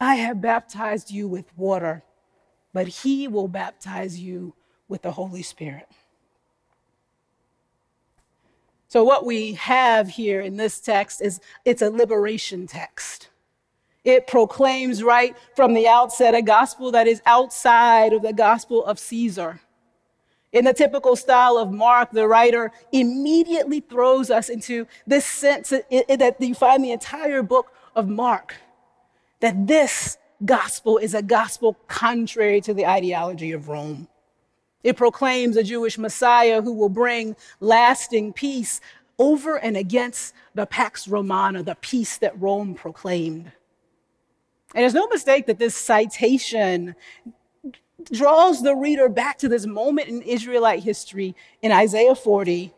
I 0.00 0.16
have 0.16 0.40
baptized 0.40 1.10
you 1.10 1.26
with 1.28 1.56
water, 1.56 2.02
but 2.72 2.88
he 2.88 3.28
will 3.28 3.48
baptize 3.48 4.18
you 4.18 4.54
with 4.88 5.02
the 5.02 5.12
Holy 5.12 5.42
Spirit. 5.42 5.88
So, 8.88 9.02
what 9.02 9.26
we 9.26 9.54
have 9.54 10.08
here 10.08 10.40
in 10.40 10.56
this 10.56 10.80
text 10.80 11.20
is 11.20 11.40
it's 11.64 11.82
a 11.82 11.90
liberation 11.90 12.66
text. 12.66 13.30
It 14.04 14.26
proclaims 14.26 15.02
right 15.02 15.36
from 15.56 15.74
the 15.74 15.88
outset 15.88 16.34
a 16.34 16.42
gospel 16.42 16.92
that 16.92 17.08
is 17.08 17.20
outside 17.26 18.12
of 18.12 18.22
the 18.22 18.32
gospel 18.32 18.84
of 18.84 18.98
Caesar. 18.98 19.60
In 20.52 20.64
the 20.64 20.72
typical 20.72 21.16
style 21.16 21.58
of 21.58 21.72
Mark, 21.72 22.12
the 22.12 22.28
writer 22.28 22.70
immediately 22.92 23.80
throws 23.80 24.30
us 24.30 24.48
into 24.48 24.86
this 25.06 25.26
sense 25.26 25.70
that 25.70 26.36
you 26.38 26.54
find 26.54 26.84
the 26.84 26.92
entire 26.92 27.42
book 27.42 27.72
of 27.96 28.08
Mark 28.08 28.54
that 29.40 29.66
this 29.66 30.18
gospel 30.44 30.98
is 30.98 31.14
a 31.14 31.22
gospel 31.22 31.76
contrary 31.88 32.60
to 32.60 32.74
the 32.74 32.86
ideology 32.86 33.52
of 33.52 33.68
Rome. 33.68 34.08
It 34.82 34.96
proclaims 34.96 35.56
a 35.56 35.62
Jewish 35.62 35.98
Messiah 35.98 36.62
who 36.62 36.72
will 36.72 36.88
bring 36.88 37.34
lasting 37.60 38.32
peace 38.32 38.80
over 39.18 39.56
and 39.56 39.76
against 39.76 40.34
the 40.54 40.66
Pax 40.66 41.08
Romana, 41.08 41.62
the 41.62 41.76
peace 41.76 42.18
that 42.18 42.40
Rome 42.40 42.74
proclaimed. 42.74 43.50
And 44.74 44.82
there's 44.82 44.94
no 44.94 45.06
mistake 45.08 45.46
that 45.46 45.58
this 45.58 45.74
citation 45.74 46.94
draws 48.12 48.62
the 48.62 48.76
reader 48.76 49.08
back 49.08 49.38
to 49.38 49.48
this 49.48 49.66
moment 49.66 50.08
in 50.08 50.22
Israelite 50.22 50.82
history 50.82 51.34
in 51.62 51.72
Isaiah 51.72 52.14
40 52.14 52.74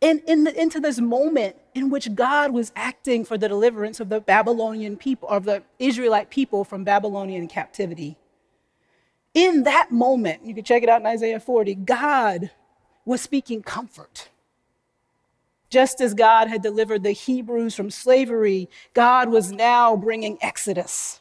in, 0.00 0.22
in 0.26 0.44
the, 0.44 0.60
into 0.60 0.80
this 0.80 1.00
moment 1.00 1.56
in 1.74 1.90
which 1.90 2.14
God 2.14 2.52
was 2.52 2.72
acting 2.76 3.24
for 3.24 3.38
the 3.38 3.48
deliverance 3.48 4.00
of 4.00 4.08
the 4.08 4.20
Babylonian 4.20 4.96
people, 4.96 5.28
of 5.28 5.44
the 5.44 5.62
Israelite 5.78 6.30
people 6.30 6.64
from 6.64 6.84
Babylonian 6.84 7.48
captivity 7.48 8.16
in 9.34 9.62
that 9.64 9.90
moment, 9.90 10.44
you 10.44 10.54
can 10.54 10.64
check 10.64 10.82
it 10.82 10.88
out 10.88 11.00
in 11.00 11.06
Isaiah 11.06 11.40
40, 11.40 11.74
God 11.76 12.50
was 13.04 13.20
speaking 13.20 13.62
comfort. 13.62 14.28
Just 15.68 16.00
as 16.00 16.14
God 16.14 16.48
had 16.48 16.62
delivered 16.62 17.04
the 17.04 17.12
Hebrews 17.12 17.76
from 17.76 17.90
slavery, 17.90 18.68
God 18.92 19.28
was 19.28 19.52
now 19.52 19.94
bringing 19.96 20.36
exodus. 20.42 21.20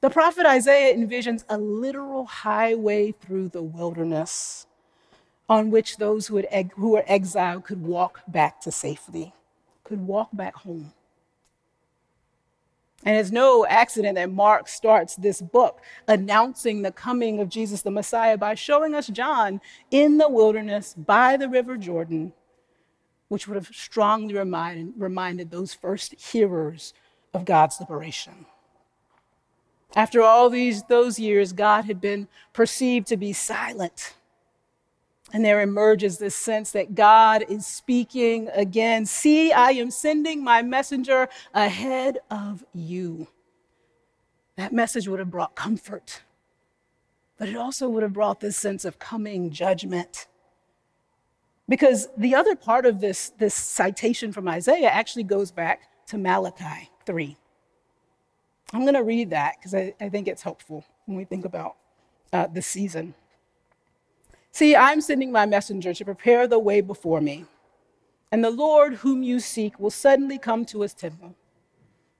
The 0.00 0.08
prophet 0.08 0.46
Isaiah 0.46 0.96
envisions 0.96 1.44
a 1.48 1.58
literal 1.58 2.24
highway 2.24 3.12
through 3.12 3.50
the 3.50 3.62
wilderness 3.62 4.66
on 5.48 5.70
which 5.70 5.96
those 5.96 6.26
who, 6.26 6.44
had, 6.50 6.70
who 6.76 6.90
were 6.90 7.04
exiled 7.06 7.64
could 7.64 7.82
walk 7.82 8.20
back 8.26 8.60
to 8.62 8.72
safety, 8.72 9.32
could 9.84 10.00
walk 10.06 10.28
back 10.32 10.54
home. 10.56 10.92
And 13.04 13.16
it's 13.16 13.30
no 13.30 13.64
accident 13.66 14.16
that 14.16 14.32
Mark 14.32 14.66
starts 14.66 15.14
this 15.14 15.40
book 15.40 15.80
announcing 16.08 16.82
the 16.82 16.90
coming 16.90 17.40
of 17.40 17.48
Jesus 17.48 17.82
the 17.82 17.90
Messiah 17.90 18.36
by 18.36 18.54
showing 18.54 18.94
us 18.94 19.06
John 19.06 19.60
in 19.90 20.18
the 20.18 20.28
wilderness 20.28 20.94
by 20.94 21.36
the 21.36 21.48
River 21.48 21.76
Jordan, 21.76 22.32
which 23.28 23.46
would 23.46 23.54
have 23.54 23.68
strongly 23.68 24.34
reminded, 24.34 24.94
reminded 24.96 25.50
those 25.50 25.72
first 25.72 26.14
hearers 26.20 26.94
of 27.32 27.44
God's 27.44 27.78
liberation. 27.78 28.46
After 29.94 30.22
all 30.22 30.50
these 30.50 30.82
those 30.84 31.18
years, 31.18 31.52
God 31.52 31.84
had 31.84 32.00
been 32.00 32.26
perceived 32.52 33.06
to 33.08 33.16
be 33.16 33.32
silent 33.32 34.14
and 35.36 35.44
there 35.44 35.60
emerges 35.60 36.16
this 36.16 36.34
sense 36.34 36.70
that 36.70 36.94
God 36.94 37.44
is 37.50 37.66
speaking 37.66 38.48
again. 38.54 39.04
See, 39.04 39.52
I 39.52 39.72
am 39.72 39.90
sending 39.90 40.42
my 40.42 40.62
messenger 40.62 41.28
ahead 41.52 42.20
of 42.30 42.64
you. 42.72 43.28
That 44.56 44.72
message 44.72 45.06
would 45.06 45.18
have 45.18 45.30
brought 45.30 45.54
comfort, 45.54 46.22
but 47.36 47.50
it 47.50 47.54
also 47.54 47.86
would 47.86 48.02
have 48.02 48.14
brought 48.14 48.40
this 48.40 48.56
sense 48.56 48.86
of 48.86 48.98
coming 48.98 49.50
judgment. 49.50 50.26
Because 51.68 52.08
the 52.16 52.34
other 52.34 52.56
part 52.56 52.86
of 52.86 53.00
this, 53.02 53.28
this 53.28 53.54
citation 53.54 54.32
from 54.32 54.48
Isaiah 54.48 54.88
actually 54.88 55.24
goes 55.24 55.50
back 55.50 55.82
to 56.06 56.16
Malachi 56.16 56.88
3. 57.04 57.36
I'm 58.72 58.84
going 58.84 58.94
to 58.94 59.04
read 59.04 59.28
that 59.28 59.56
because 59.58 59.74
I, 59.74 59.92
I, 60.00 60.08
think 60.08 60.28
it's 60.28 60.40
helpful 60.40 60.86
when 61.04 61.18
we 61.18 61.24
think 61.24 61.44
about 61.44 61.76
uh, 62.32 62.46
the 62.46 62.62
season. 62.62 63.14
See, 64.56 64.74
I'm 64.74 65.02
sending 65.02 65.30
my 65.30 65.44
messenger 65.44 65.92
to 65.92 66.04
prepare 66.06 66.48
the 66.48 66.58
way 66.58 66.80
before 66.80 67.20
me, 67.20 67.44
and 68.32 68.42
the 68.42 68.50
Lord 68.50 68.94
whom 68.94 69.22
you 69.22 69.38
seek 69.38 69.78
will 69.78 69.90
suddenly 69.90 70.38
come 70.38 70.64
to 70.64 70.80
his 70.80 70.94
temple. 70.94 71.34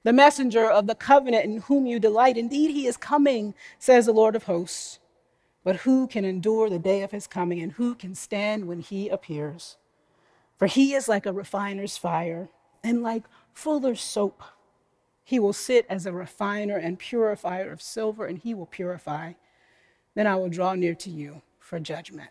The 0.02 0.12
messenger 0.12 0.70
of 0.70 0.86
the 0.86 0.94
covenant 0.94 1.46
in 1.46 1.62
whom 1.62 1.86
you 1.86 1.98
delight, 1.98 2.36
indeed, 2.36 2.72
he 2.72 2.86
is 2.86 2.98
coming, 2.98 3.54
says 3.78 4.04
the 4.04 4.12
Lord 4.12 4.36
of 4.36 4.42
hosts. 4.42 4.98
But 5.64 5.76
who 5.76 6.06
can 6.06 6.26
endure 6.26 6.68
the 6.68 6.78
day 6.78 7.00
of 7.02 7.10
his 7.10 7.26
coming, 7.26 7.62
and 7.62 7.72
who 7.72 7.94
can 7.94 8.14
stand 8.14 8.68
when 8.68 8.80
he 8.80 9.08
appears? 9.08 9.78
For 10.58 10.66
he 10.66 10.92
is 10.92 11.08
like 11.08 11.24
a 11.24 11.32
refiner's 11.32 11.96
fire, 11.96 12.50
and 12.84 13.02
like 13.02 13.22
fuller's 13.54 14.02
soap. 14.02 14.42
He 15.24 15.38
will 15.38 15.54
sit 15.54 15.86
as 15.88 16.04
a 16.04 16.12
refiner 16.12 16.76
and 16.76 16.98
purifier 16.98 17.72
of 17.72 17.80
silver, 17.80 18.26
and 18.26 18.36
he 18.36 18.52
will 18.52 18.66
purify. 18.66 19.32
Then 20.14 20.26
I 20.26 20.36
will 20.36 20.50
draw 20.50 20.74
near 20.74 20.94
to 20.96 21.08
you 21.08 21.40
for 21.66 21.80
judgment. 21.80 22.30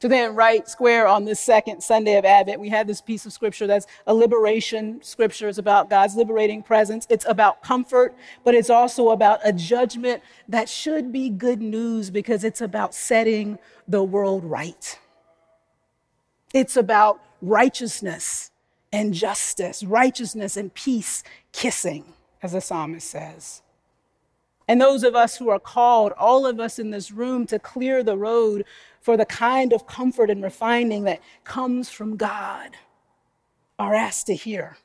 To 0.00 0.08
then, 0.08 0.34
right 0.34 0.68
square 0.68 1.08
on 1.08 1.24
this 1.24 1.40
second 1.40 1.82
Sunday 1.82 2.18
of 2.18 2.26
Advent, 2.26 2.60
we 2.60 2.68
have 2.68 2.86
this 2.86 3.00
piece 3.00 3.24
of 3.24 3.32
scripture 3.32 3.66
that's 3.66 3.86
a 4.06 4.12
liberation 4.12 5.02
scripture. 5.02 5.48
It's 5.48 5.56
about 5.56 5.88
God's 5.88 6.16
liberating 6.16 6.62
presence. 6.62 7.06
It's 7.08 7.24
about 7.26 7.62
comfort, 7.62 8.14
but 8.44 8.54
it's 8.54 8.68
also 8.68 9.08
about 9.08 9.40
a 9.42 9.54
judgment 9.54 10.22
that 10.48 10.68
should 10.68 11.12
be 11.12 11.30
good 11.30 11.62
news 11.62 12.10
because 12.10 12.44
it's 12.44 12.60
about 12.60 12.94
setting 12.94 13.58
the 13.88 14.02
world 14.02 14.44
right. 14.44 14.98
It's 16.52 16.76
about 16.76 17.22
righteousness 17.40 18.50
and 18.92 19.14
justice, 19.14 19.82
righteousness 19.82 20.58
and 20.58 20.74
peace 20.74 21.22
kissing, 21.52 22.04
as 22.42 22.52
the 22.52 22.60
psalmist 22.60 23.08
says. 23.08 23.62
And 24.68 24.80
those 24.80 25.04
of 25.04 25.14
us 25.14 25.36
who 25.36 25.48
are 25.48 25.60
called, 25.60 26.12
all 26.18 26.46
of 26.46 26.58
us 26.58 26.78
in 26.78 26.90
this 26.90 27.10
room, 27.10 27.46
to 27.46 27.58
clear 27.58 28.02
the 28.02 28.16
road 28.16 28.64
for 29.00 29.16
the 29.16 29.24
kind 29.24 29.72
of 29.72 29.86
comfort 29.86 30.30
and 30.30 30.42
refining 30.42 31.04
that 31.04 31.20
comes 31.44 31.88
from 31.88 32.16
God 32.16 32.70
are 33.78 33.94
asked 33.94 34.26
to 34.26 34.34
hear. 34.34 34.76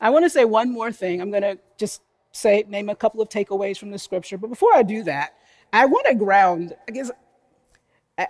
I 0.00 0.10
want 0.10 0.24
to 0.24 0.30
say 0.30 0.44
one 0.44 0.70
more 0.70 0.92
thing. 0.92 1.20
I'm 1.20 1.30
going 1.30 1.42
to 1.42 1.58
just 1.78 2.02
say, 2.32 2.64
name 2.68 2.88
a 2.88 2.96
couple 2.96 3.20
of 3.20 3.28
takeaways 3.28 3.78
from 3.78 3.90
the 3.90 3.98
scripture. 3.98 4.38
But 4.38 4.48
before 4.48 4.74
I 4.74 4.82
do 4.82 5.02
that, 5.04 5.34
I 5.72 5.86
want 5.86 6.06
to 6.08 6.14
ground, 6.14 6.74
I 6.88 6.92
guess 6.92 7.10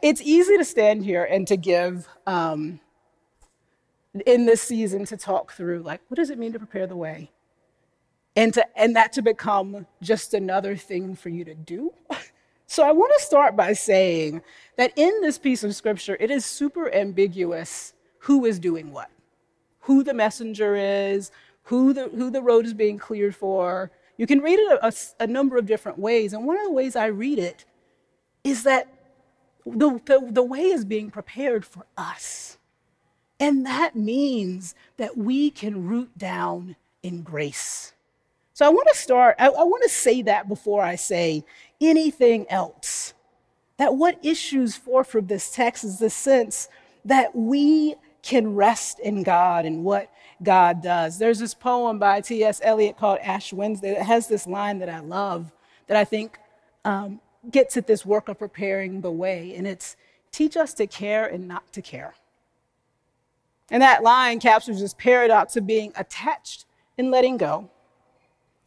it's 0.03 0.21
easy 0.21 0.57
to 0.57 0.65
stand 0.65 1.05
here 1.05 1.25
and 1.25 1.47
to 1.49 1.57
give 1.57 2.09
um, 2.27 2.81
in 4.27 4.47
this 4.47 4.63
season 4.63 5.05
to 5.07 5.17
talk 5.17 5.53
through 5.53 5.83
like 5.83 6.01
what 6.09 6.17
does 6.17 6.31
it 6.31 6.39
mean 6.39 6.53
to 6.53 6.59
prepare 6.59 6.87
the 6.87 6.97
way 6.97 7.31
and 8.37 8.55
to 8.55 8.79
and 8.79 8.97
that 8.97 9.13
to 9.15 9.23
become 9.23 9.87
just 10.03 10.35
another 10.35 10.77
thing 10.77 11.15
for 11.17 11.29
you 11.29 11.45
to 11.45 11.55
do. 11.55 11.93
So 12.67 12.85
i 12.85 12.93
want 12.93 13.13
to 13.19 13.25
start 13.25 13.57
by 13.57 13.73
saying 13.73 14.43
that 14.77 14.93
in 14.95 15.23
this 15.23 15.41
piece 15.41 15.65
of 15.65 15.75
scripture 15.75 16.17
it 16.21 16.31
is 16.31 16.47
super 16.47 16.89
ambiguous 16.95 17.95
who 18.19 18.45
is 18.45 18.61
doing 18.61 18.93
what. 18.93 19.11
Who 19.81 20.05
the 20.05 20.15
messenger 20.15 20.77
is 20.77 21.33
who 21.65 21.93
the 21.93 22.09
who 22.11 22.31
the 22.31 22.41
road 22.41 22.67
is 22.67 22.73
being 22.73 22.97
cleared 22.97 23.35
for. 23.35 23.91
You 24.19 24.27
can 24.29 24.39
read 24.39 24.61
it 24.61 24.79
a, 24.81 24.87
a, 24.87 24.93
a 25.19 25.27
number 25.27 25.57
of 25.57 25.67
different 25.67 25.99
ways 25.99 26.33
and 26.33 26.47
one 26.47 26.59
of 26.59 26.63
the 26.63 26.71
ways 26.71 26.95
i 26.95 27.07
read 27.07 27.41
it 27.41 27.65
is 28.45 28.63
that 28.63 28.87
the, 29.67 30.01
the, 30.05 30.29
the 30.31 30.43
way 30.43 30.63
is 30.63 30.85
being 30.85 31.11
prepared 31.11 31.65
for 31.65 31.87
us. 31.97 32.59
And 33.41 33.67
that 33.67 33.97
means 33.97 34.77
that 34.97 35.17
we 35.17 35.51
can 35.51 35.87
root 35.87 36.17
down 36.17 36.77
in 37.03 37.23
grace 37.23 37.95
so 38.61 38.67
I 38.67 38.69
want 38.69 38.89
to 38.93 38.95
start, 38.95 39.37
I, 39.39 39.47
I 39.47 39.63
want 39.63 39.85
to 39.85 39.89
say 39.89 40.21
that 40.21 40.47
before 40.47 40.83
I 40.83 40.95
say 40.95 41.47
anything 41.81 42.45
else. 42.51 43.15
That 43.79 43.95
what 43.95 44.23
issues 44.23 44.77
forth 44.77 45.07
from 45.07 45.29
this 45.29 45.51
text 45.51 45.83
is 45.83 45.99
the 45.99 46.11
sense 46.11 46.69
that 47.07 47.35
we 47.35 47.95
can 48.21 48.55
rest 48.55 49.01
in 49.01 49.23
God 49.23 49.65
and 49.65 49.83
what 49.83 50.13
God 50.43 50.83
does. 50.83 51.19
There's 51.19 51.39
this 51.39 51.55
poem 51.55 51.99
by 51.99 52.21
T.S. 52.21 52.61
Eliot 52.63 52.99
called 52.99 53.21
Ash 53.23 53.51
Wednesday 53.51 53.95
that 53.95 54.05
has 54.05 54.29
this 54.29 54.47
line 54.47 54.79
that 54.81 54.91
I 54.91 55.01
love 55.01 55.51
that 55.87 55.97
I 55.97 56.05
think 56.05 56.37
um, 56.85 57.19
gets 57.51 57.79
at 57.79 57.87
this 57.87 58.05
work 58.05 58.29
of 58.29 58.39
preparing 58.39 59.01
the 59.01 59.11
way. 59.11 59.55
And 59.57 59.67
it's 59.67 59.97
teach 60.33 60.55
us 60.59 60.75
to 60.75 60.87
care 60.87 61.25
and 61.25 61.49
not 61.49 61.73
to 61.73 61.81
care. 61.81 62.13
And 63.71 63.83
that 63.83 64.03
line 64.03 64.39
captures 64.39 64.83
this 64.83 64.93
paradox 64.93 65.57
of 65.57 65.67
being 65.67 65.95
attached 65.97 66.67
and 66.99 67.11
letting 67.11 67.39
go 67.39 67.71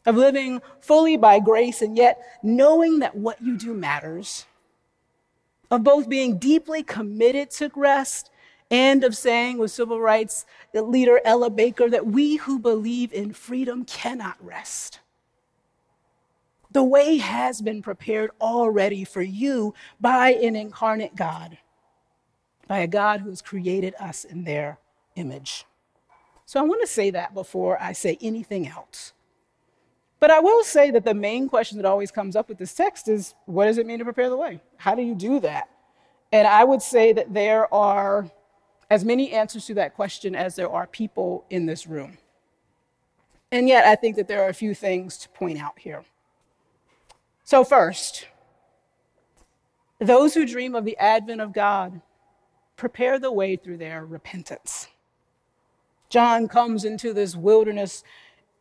of 0.05 0.15
living 0.15 0.61
fully 0.81 1.17
by 1.17 1.39
grace 1.39 1.81
and 1.81 1.95
yet 1.95 2.19
knowing 2.41 2.99
that 2.99 3.15
what 3.15 3.41
you 3.41 3.57
do 3.57 3.73
matters, 3.73 4.45
of 5.71 5.83
both 5.83 6.09
being 6.09 6.37
deeply 6.37 6.83
committed 6.83 7.49
to 7.51 7.71
rest 7.75 8.29
and 8.69 9.03
of 9.03 9.15
saying 9.15 9.57
with 9.57 9.71
civil 9.71 9.99
rights 9.99 10.45
leader 10.73 11.21
Ella 11.23 11.49
Baker 11.49 11.89
that 11.89 12.07
we 12.07 12.37
who 12.37 12.59
believe 12.59 13.13
in 13.13 13.33
freedom 13.33 13.85
cannot 13.85 14.35
rest. 14.43 14.99
The 16.71 16.83
way 16.83 17.17
has 17.17 17.61
been 17.61 17.83
prepared 17.83 18.31
already 18.41 19.03
for 19.03 19.21
you 19.21 19.75
by 20.01 20.33
an 20.33 20.55
incarnate 20.55 21.15
God, 21.15 21.59
by 22.67 22.79
a 22.79 22.87
God 22.87 23.21
who 23.21 23.29
has 23.29 23.43
created 23.43 23.93
us 23.99 24.23
in 24.23 24.43
their 24.43 24.79
image. 25.15 25.65
So 26.45 26.59
I 26.59 26.63
want 26.63 26.81
to 26.81 26.87
say 26.87 27.11
that 27.11 27.35
before 27.35 27.81
I 27.81 27.93
say 27.93 28.17
anything 28.21 28.67
else. 28.67 29.13
But 30.23 30.31
I 30.31 30.39
will 30.39 30.63
say 30.63 30.89
that 30.91 31.03
the 31.03 31.13
main 31.13 31.49
question 31.49 31.77
that 31.79 31.85
always 31.85 32.09
comes 32.09 32.37
up 32.37 32.47
with 32.47 32.57
this 32.57 32.73
text 32.73 33.09
is 33.09 33.35
what 33.45 33.65
does 33.65 33.77
it 33.77 33.85
mean 33.85 33.99
to 33.99 34.05
prepare 34.05 34.29
the 34.29 34.37
way? 34.37 34.61
How 34.77 34.95
do 34.95 35.01
you 35.01 35.15
do 35.15 35.41
that? 35.41 35.67
And 36.31 36.47
I 36.47 36.63
would 36.63 36.81
say 36.81 37.11
that 37.11 37.33
there 37.33 37.71
are 37.73 38.31
as 38.89 39.03
many 39.03 39.33
answers 39.33 39.65
to 39.65 39.73
that 39.73 39.95
question 39.95 40.33
as 40.33 40.55
there 40.55 40.69
are 40.69 40.87
people 40.87 41.43
in 41.49 41.65
this 41.65 41.87
room. 41.87 42.17
And 43.51 43.67
yet, 43.67 43.83
I 43.83 43.95
think 43.95 44.15
that 44.15 44.29
there 44.29 44.41
are 44.43 44.47
a 44.47 44.53
few 44.53 44.73
things 44.73 45.17
to 45.17 45.27
point 45.27 45.59
out 45.59 45.77
here. 45.77 46.05
So, 47.43 47.65
first, 47.65 48.29
those 49.99 50.33
who 50.33 50.45
dream 50.45 50.73
of 50.73 50.85
the 50.85 50.97
advent 50.99 51.41
of 51.41 51.51
God 51.51 51.99
prepare 52.77 53.19
the 53.19 53.33
way 53.33 53.57
through 53.57 53.75
their 53.75 54.05
repentance. 54.05 54.87
John 56.07 56.47
comes 56.47 56.85
into 56.85 57.11
this 57.11 57.35
wilderness 57.35 58.05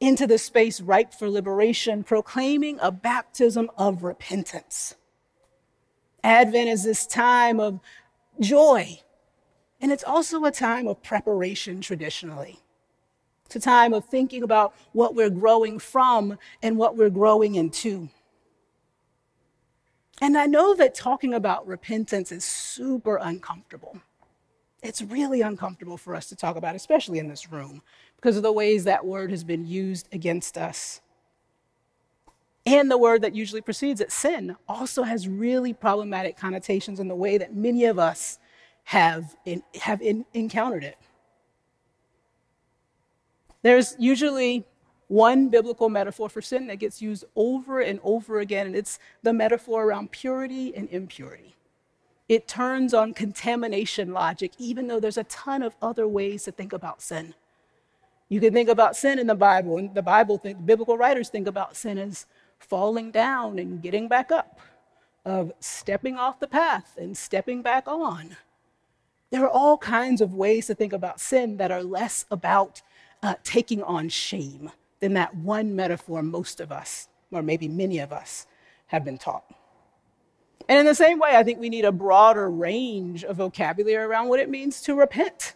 into 0.02 0.26
the 0.26 0.36
space 0.36 0.80
ripe 0.80 1.14
for 1.14 1.30
liberation, 1.30 2.02
proclaiming 2.02 2.76
a 2.82 2.90
baptism 2.90 3.70
of 3.78 4.02
repentance. 4.02 4.96
Advent 6.24 6.68
is 6.68 6.82
this 6.82 7.06
time 7.06 7.60
of 7.60 7.78
joy, 8.40 8.98
and 9.80 9.92
it's 9.92 10.02
also 10.02 10.44
a 10.44 10.50
time 10.50 10.88
of 10.88 11.00
preparation 11.04 11.80
traditionally. 11.80 12.58
It's 13.46 13.54
a 13.54 13.60
time 13.60 13.94
of 13.94 14.04
thinking 14.04 14.42
about 14.42 14.74
what 14.90 15.14
we're 15.14 15.30
growing 15.30 15.78
from 15.78 16.36
and 16.64 16.76
what 16.76 16.96
we're 16.96 17.08
growing 17.08 17.54
into. 17.54 18.08
And 20.20 20.36
I 20.36 20.46
know 20.46 20.74
that 20.74 20.96
talking 20.96 21.32
about 21.32 21.64
repentance 21.64 22.32
is 22.32 22.44
super 22.44 23.18
uncomfortable. 23.22 24.00
It's 24.82 25.00
really 25.00 25.42
uncomfortable 25.42 25.96
for 25.96 26.14
us 26.14 26.28
to 26.30 26.36
talk 26.36 26.56
about, 26.56 26.74
especially 26.74 27.18
in 27.18 27.28
this 27.28 27.52
room, 27.52 27.82
because 28.16 28.36
of 28.36 28.42
the 28.42 28.52
ways 28.52 28.84
that 28.84 29.06
word 29.06 29.30
has 29.30 29.44
been 29.44 29.64
used 29.66 30.08
against 30.12 30.58
us. 30.58 31.00
And 32.66 32.90
the 32.90 32.98
word 32.98 33.22
that 33.22 33.34
usually 33.34 33.60
precedes 33.60 34.00
it, 34.00 34.12
sin, 34.12 34.56
also 34.68 35.02
has 35.02 35.28
really 35.28 35.72
problematic 35.72 36.36
connotations 36.36 37.00
in 37.00 37.08
the 37.08 37.14
way 37.14 37.38
that 37.38 37.54
many 37.54 37.84
of 37.86 37.98
us 37.98 38.38
have, 38.84 39.36
in, 39.44 39.62
have 39.80 40.02
in, 40.02 40.24
encountered 40.34 40.84
it. 40.84 40.96
There's 43.62 43.94
usually 43.98 44.64
one 45.06 45.48
biblical 45.48 45.88
metaphor 45.88 46.28
for 46.28 46.42
sin 46.42 46.66
that 46.68 46.76
gets 46.76 47.02
used 47.02 47.24
over 47.36 47.80
and 47.80 48.00
over 48.02 48.40
again, 48.40 48.66
and 48.66 48.74
it's 48.74 48.98
the 49.22 49.32
metaphor 49.32 49.84
around 49.84 50.10
purity 50.10 50.74
and 50.74 50.88
impurity. 50.90 51.54
It 52.32 52.48
turns 52.48 52.94
on 52.94 53.12
contamination 53.12 54.14
logic, 54.14 54.52
even 54.56 54.86
though 54.86 54.98
there's 54.98 55.18
a 55.18 55.24
ton 55.24 55.62
of 55.62 55.76
other 55.82 56.08
ways 56.08 56.44
to 56.44 56.50
think 56.50 56.72
about 56.72 57.02
sin. 57.02 57.34
You 58.30 58.40
can 58.40 58.54
think 58.54 58.70
about 58.70 58.96
sin 58.96 59.18
in 59.18 59.26
the 59.26 59.34
Bible, 59.34 59.76
and 59.76 59.94
the 59.94 60.00
Bible, 60.00 60.38
think, 60.38 60.64
biblical 60.64 60.96
writers 60.96 61.28
think 61.28 61.46
about 61.46 61.76
sin 61.76 61.98
as 61.98 62.24
falling 62.58 63.10
down 63.10 63.58
and 63.58 63.82
getting 63.82 64.08
back 64.08 64.32
up, 64.32 64.60
of 65.26 65.52
stepping 65.60 66.16
off 66.16 66.40
the 66.40 66.48
path 66.48 66.96
and 66.96 67.14
stepping 67.14 67.60
back 67.60 67.86
on. 67.86 68.38
There 69.28 69.44
are 69.44 69.50
all 69.50 69.76
kinds 69.76 70.22
of 70.22 70.32
ways 70.32 70.68
to 70.68 70.74
think 70.74 70.94
about 70.94 71.20
sin 71.20 71.58
that 71.58 71.70
are 71.70 71.82
less 71.82 72.24
about 72.30 72.80
uh, 73.22 73.34
taking 73.44 73.82
on 73.82 74.08
shame 74.08 74.70
than 75.00 75.12
that 75.12 75.34
one 75.34 75.76
metaphor 75.76 76.22
most 76.22 76.60
of 76.62 76.72
us, 76.72 77.08
or 77.30 77.42
maybe 77.42 77.68
many 77.68 77.98
of 77.98 78.10
us, 78.10 78.46
have 78.86 79.04
been 79.04 79.18
taught. 79.18 79.44
And 80.72 80.78
in 80.78 80.86
the 80.86 80.94
same 80.94 81.18
way, 81.18 81.36
I 81.36 81.42
think 81.42 81.60
we 81.60 81.68
need 81.68 81.84
a 81.84 81.92
broader 81.92 82.48
range 82.48 83.24
of 83.24 83.36
vocabulary 83.36 84.02
around 84.02 84.28
what 84.28 84.40
it 84.40 84.48
means 84.48 84.80
to 84.80 84.94
repent. 84.94 85.54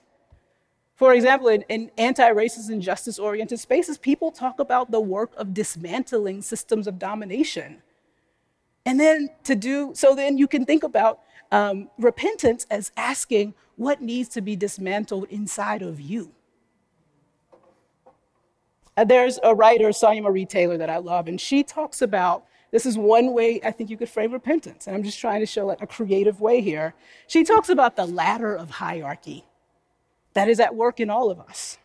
For 0.95 1.15
example, 1.15 1.49
in, 1.49 1.63
in 1.71 1.91
anti 1.97 2.31
racist 2.33 2.69
and 2.69 2.83
justice 2.83 3.19
oriented 3.19 3.59
spaces, 3.59 3.97
people 3.97 4.31
talk 4.31 4.61
about 4.61 4.91
the 4.91 5.01
work 5.01 5.33
of 5.39 5.55
dismantling 5.55 6.43
systems 6.43 6.87
of 6.87 6.99
domination. 6.99 7.81
And 8.85 9.01
then 9.01 9.31
to 9.45 9.55
do 9.55 9.93
so, 9.95 10.15
then 10.15 10.37
you 10.37 10.47
can 10.47 10.67
think 10.67 10.83
about 10.83 11.21
um, 11.51 11.89
repentance 11.97 12.67
as 12.71 12.93
asking 12.95 13.55
what 13.77 14.03
needs 14.03 14.29
to 14.29 14.43
be 14.43 14.55
dismantled 14.55 15.29
inside 15.31 15.81
of 15.81 15.99
you. 15.99 16.33
Uh, 18.99 19.05
there's 19.05 19.39
a 19.43 19.55
writer, 19.55 19.93
Sonya 19.93 20.21
Marie 20.21 20.45
Taylor, 20.45 20.77
that 20.77 20.91
I 20.91 20.99
love, 20.99 21.27
and 21.27 21.41
she 21.41 21.63
talks 21.63 22.03
about 22.03 22.45
this 22.71 22.87
is 22.87 22.99
one 22.99 23.33
way 23.33 23.61
I 23.65 23.71
think 23.71 23.91
you 23.91 23.97
could 23.97 24.09
frame 24.09 24.33
repentance. 24.33 24.87
And 24.87 24.97
I'm 24.97 25.03
just 25.03 25.21
trying 25.21 25.41
to 25.41 25.47
show 25.47 25.67
like 25.67 25.81
a 25.81 25.87
creative 25.87 26.41
way 26.41 26.61
here. 26.61 26.95
She 27.27 27.45
talks 27.45 27.69
about 27.69 27.97
the 27.97 28.07
ladder 28.07 28.55
of 28.55 28.71
hierarchy 28.71 29.45
that 30.35 30.49
is 30.49 30.61
at 30.61 30.75
work 30.75 31.01
in 31.01 31.09
all 31.09 31.31
of 31.31 31.41
us. 31.41 31.79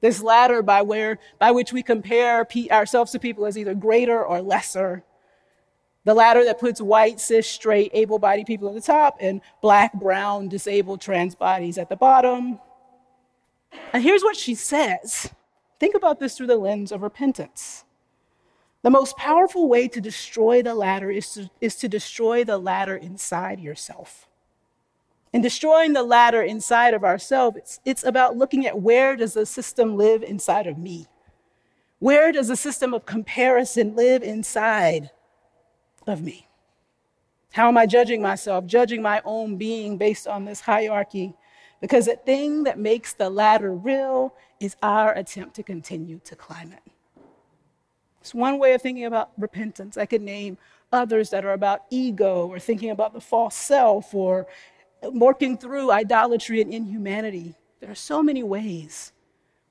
This 0.00 0.22
ladder 0.22 0.62
by, 0.62 0.82
where, 0.82 1.18
by 1.38 1.50
which 1.50 1.72
we 1.72 1.82
compare 1.82 2.46
ourselves 2.70 3.12
to 3.12 3.18
people 3.18 3.46
as 3.46 3.56
either 3.56 3.74
greater 3.74 4.24
or 4.24 4.42
lesser. 4.42 5.04
The 6.04 6.14
ladder 6.14 6.44
that 6.44 6.60
puts 6.60 6.80
white, 6.80 7.20
cis, 7.20 7.46
straight, 7.46 7.90
able 7.94 8.18
bodied 8.18 8.46
people 8.46 8.68
at 8.68 8.74
the 8.74 8.80
top 8.80 9.16
and 9.20 9.40
black, 9.60 9.94
brown, 9.94 10.48
disabled, 10.48 11.00
trans 11.00 11.34
bodies 11.34 11.78
at 11.78 11.88
the 11.88 11.96
bottom. 11.96 12.58
And 13.92 14.02
here's 14.02 14.22
what 14.22 14.36
she 14.36 14.54
says 14.54 15.30
think 15.78 15.94
about 15.94 16.20
this 16.20 16.36
through 16.36 16.48
the 16.48 16.56
lens 16.56 16.92
of 16.92 17.02
repentance. 17.02 17.84
The 18.82 18.90
most 18.90 19.16
powerful 19.16 19.68
way 19.68 19.86
to 19.88 20.00
destroy 20.00 20.60
the 20.62 20.74
ladder 20.74 21.10
is 21.10 21.32
to, 21.34 21.50
is 21.60 21.76
to 21.76 21.88
destroy 21.88 22.42
the 22.44 22.58
ladder 22.58 22.96
inside 22.96 23.60
yourself. 23.60 24.28
In 25.32 25.40
destroying 25.40 25.92
the 25.92 26.02
ladder 26.02 26.42
inside 26.42 26.92
of 26.92 27.04
ourselves, 27.04 27.56
it's, 27.56 27.80
it's 27.84 28.04
about 28.04 28.36
looking 28.36 28.66
at 28.66 28.80
where 28.80 29.16
does 29.16 29.34
the 29.34 29.46
system 29.46 29.96
live 29.96 30.22
inside 30.22 30.66
of 30.66 30.76
me? 30.76 31.06
Where 32.00 32.32
does 32.32 32.48
the 32.48 32.56
system 32.56 32.92
of 32.92 33.06
comparison 33.06 33.94
live 33.94 34.22
inside 34.22 35.10
of 36.06 36.20
me? 36.20 36.48
How 37.52 37.68
am 37.68 37.78
I 37.78 37.86
judging 37.86 38.20
myself, 38.20 38.66
judging 38.66 39.00
my 39.00 39.22
own 39.24 39.56
being 39.56 39.96
based 39.96 40.26
on 40.26 40.44
this 40.44 40.60
hierarchy? 40.60 41.34
Because 41.80 42.06
the 42.06 42.16
thing 42.16 42.64
that 42.64 42.78
makes 42.78 43.14
the 43.14 43.30
ladder 43.30 43.72
real 43.72 44.34
is 44.58 44.76
our 44.82 45.12
attempt 45.14 45.54
to 45.56 45.62
continue 45.62 46.20
to 46.24 46.34
climb 46.34 46.72
it. 46.72 46.82
It's 48.22 48.32
one 48.32 48.60
way 48.60 48.72
of 48.72 48.80
thinking 48.80 49.04
about 49.04 49.32
repentance. 49.36 49.96
I 49.96 50.06
could 50.06 50.22
name 50.22 50.56
others 50.92 51.30
that 51.30 51.44
are 51.44 51.54
about 51.54 51.80
ego 51.90 52.46
or 52.46 52.60
thinking 52.60 52.90
about 52.90 53.14
the 53.14 53.20
false 53.20 53.56
self 53.56 54.14
or 54.14 54.46
working 55.02 55.58
through 55.58 55.90
idolatry 55.90 56.60
and 56.60 56.72
inhumanity. 56.72 57.56
There 57.80 57.90
are 57.90 57.96
so 57.96 58.22
many 58.22 58.44
ways. 58.44 59.12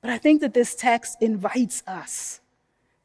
But 0.02 0.10
I 0.10 0.18
think 0.18 0.42
that 0.42 0.52
this 0.52 0.74
text 0.74 1.16
invites 1.22 1.82
us 1.86 2.42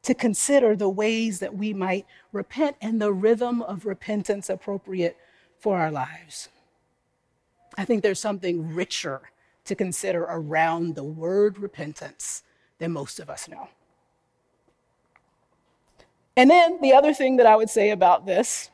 to 0.02 0.12
consider 0.12 0.76
the 0.76 0.90
ways 0.90 1.38
that 1.38 1.56
we 1.56 1.72
might 1.72 2.04
repent 2.30 2.76
and 2.82 3.00
the 3.00 3.14
rhythm 3.14 3.62
of 3.62 3.86
repentance 3.86 4.50
appropriate 4.50 5.16
for 5.58 5.78
our 5.78 5.90
lives. 5.90 6.50
I 7.78 7.86
think 7.86 8.02
there's 8.02 8.20
something 8.20 8.74
richer 8.74 9.22
to 9.64 9.74
consider 9.74 10.24
around 10.24 10.94
the 10.94 11.04
word 11.04 11.56
repentance 11.58 12.42
than 12.78 12.92
most 12.92 13.18
of 13.18 13.30
us 13.30 13.48
know. 13.48 13.68
And 16.38 16.48
then 16.48 16.80
the 16.80 16.92
other 16.94 17.12
thing 17.12 17.38
that 17.38 17.46
I 17.46 17.56
would 17.56 17.68
say 17.68 17.90
about 17.90 18.24
this 18.24 18.70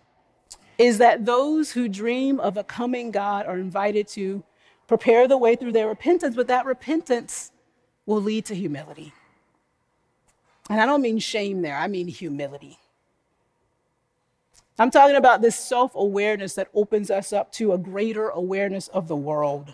is 0.77 0.99
that 0.99 1.25
those 1.25 1.73
who 1.73 1.89
dream 1.89 2.39
of 2.39 2.59
a 2.59 2.63
coming 2.63 3.11
God 3.11 3.47
are 3.47 3.57
invited 3.57 4.07
to 4.09 4.45
prepare 4.87 5.27
the 5.27 5.39
way 5.39 5.57
through 5.57 5.73
their 5.73 5.89
repentance, 5.89 6.37
but 6.37 6.47
that 6.49 6.67
repentance 6.67 7.53
will 8.05 8.21
lead 8.21 8.45
to 8.45 8.55
humility. 8.55 9.15
And 10.69 10.79
I 10.79 10.85
don't 10.85 11.01
mean 11.01 11.19
shame 11.19 11.63
there, 11.63 11.75
I 11.75 11.87
mean 11.87 12.07
humility. 12.07 12.79
I'm 14.79 14.91
talking 14.91 15.17
about 15.17 15.41
this 15.41 15.57
self 15.57 15.95
awareness 15.95 16.53
that 16.57 16.69
opens 16.75 17.11
us 17.11 17.33
up 17.33 17.51
to 17.53 17.73
a 17.73 17.79
greater 17.79 18.29
awareness 18.29 18.89
of 18.89 19.09
the 19.09 19.17
world. 19.17 19.73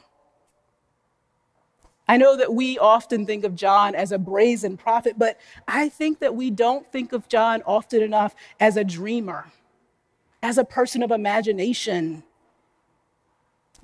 I 2.10 2.16
know 2.16 2.36
that 2.36 2.52
we 2.52 2.76
often 2.76 3.24
think 3.24 3.44
of 3.44 3.54
John 3.54 3.94
as 3.94 4.10
a 4.10 4.18
brazen 4.18 4.76
prophet, 4.76 5.14
but 5.16 5.38
I 5.68 5.88
think 5.88 6.18
that 6.18 6.34
we 6.34 6.50
don't 6.50 6.84
think 6.90 7.12
of 7.12 7.28
John 7.28 7.62
often 7.64 8.02
enough 8.02 8.34
as 8.58 8.76
a 8.76 8.82
dreamer 8.82 9.46
as 10.42 10.58
a 10.58 10.64
person 10.64 11.04
of 11.04 11.12
imagination. 11.12 12.24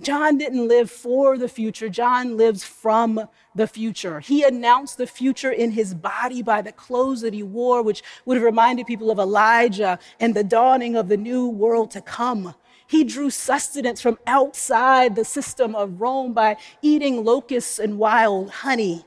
John 0.01 0.39
didn't 0.39 0.67
live 0.67 0.91
for 0.91 1.39
the 1.39 1.49
future, 1.49 1.89
John 1.89 2.37
lives 2.37 2.65
from 2.65 3.29
the 3.55 3.69
future. 3.69 4.19
He 4.19 4.43
announced 4.43 4.99
the 4.99 5.07
future 5.07 5.53
in 5.53 5.71
his 5.71 5.95
body 5.95 6.43
by 6.43 6.63
the 6.63 6.73
clothes 6.73 7.21
that 7.21 7.33
he 7.33 7.45
wore, 7.45 7.81
which 7.81 8.03
would 8.25 8.37
have 8.39 8.45
reminded 8.45 8.89
people 8.89 9.13
of 9.13 9.21
Elijah 9.21 10.01
and 10.19 10.35
the 10.35 10.43
dawning 10.43 10.97
of 10.97 11.07
the 11.07 11.17
new 11.17 11.47
world 11.47 11.93
to 11.93 12.01
come. 12.01 12.57
He 12.87 13.05
drew 13.05 13.31
sustenance 13.31 14.01
from 14.01 14.19
outside 14.27 15.17
the 15.17 15.25
system 15.25 15.75
of 15.75 16.01
Rome 16.01 16.33
by 16.33 16.57
eating 16.83 17.25
locusts 17.25 17.79
and 17.79 17.99
wild 17.99 18.51
honey. 18.51 19.05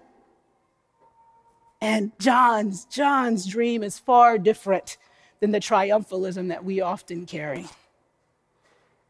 And 1.82 2.12
John's, 2.20 2.86
John's 2.86 3.46
dream 3.46 3.84
is 3.84 3.98
far 3.98 4.38
different 4.38 4.98
than 5.40 5.52
the 5.52 5.60
triumphalism 5.60 6.50
that 6.50 6.66
we 6.66 6.82
often 6.82 7.26
carry, 7.26 7.66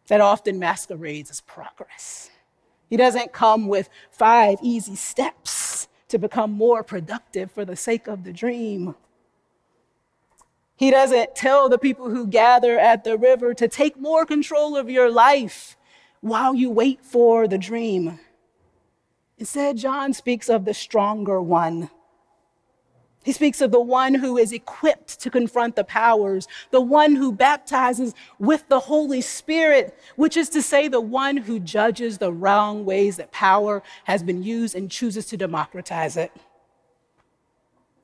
that 0.08 0.22
often 0.22 0.60
masquerades 0.60 1.32
as 1.32 1.42
progress. 1.42 2.30
He 2.90 2.98
doesn't 2.98 3.34
come 3.34 3.68
with 3.68 3.90
five 4.12 4.60
easy 4.62 4.96
steps 4.96 5.88
to 6.10 6.20
become 6.20 6.52
more 6.52 6.84
productive 6.84 7.52
for 7.52 7.66
the 7.66 7.76
sake 7.76 8.08
of 8.08 8.24
the 8.24 8.34
dream. 8.34 8.96
He 10.80 10.92
doesn't 10.92 11.36
tell 11.36 11.68
the 11.68 11.78
people 11.78 12.10
who 12.10 12.26
gather 12.26 12.80
at 12.80 13.04
the 13.04 13.18
river 13.18 13.54
to 13.54 13.68
take 13.68 14.00
more 14.00 14.26
control 14.26 14.78
of 14.78 14.90
your 14.90 15.12
life 15.12 15.76
while 16.22 16.56
you 16.56 16.70
wait 16.70 17.04
for 17.04 17.48
the 17.50 17.58
dream. 17.58 18.20
Instead, 19.38 19.76
John 19.78 20.14
speaks 20.14 20.50
of 20.50 20.64
the 20.64 20.74
stronger 20.74 21.42
one 21.42 21.90
he 23.24 23.34
speaks 23.34 23.60
of 23.60 23.72
the 23.72 23.82
one 23.82 24.16
who 24.16 24.38
is 24.38 24.54
equipped 24.54 25.20
to 25.20 25.30
confront 25.30 25.76
the 25.76 25.84
powers, 25.84 26.48
the 26.72 26.82
one 26.82 27.16
who 27.16 27.32
baptizes 27.32 28.16
with 28.40 28.68
the 28.70 28.80
Holy 28.80 29.22
Spirit, 29.22 29.98
which 30.16 30.38
is 30.38 30.50
to 30.50 30.62
say, 30.62 30.88
the 30.88 31.02
one 31.02 31.38
who 31.38 31.60
judges 31.60 32.18
the 32.18 32.32
wrong 32.32 32.86
ways 32.86 33.18
that 33.18 33.32
power 33.32 33.84
has 34.06 34.24
been 34.24 34.42
used 34.42 34.74
and 34.74 34.90
chooses 34.90 35.26
to 35.28 35.38
democratize 35.38 36.16
it. 36.16 36.32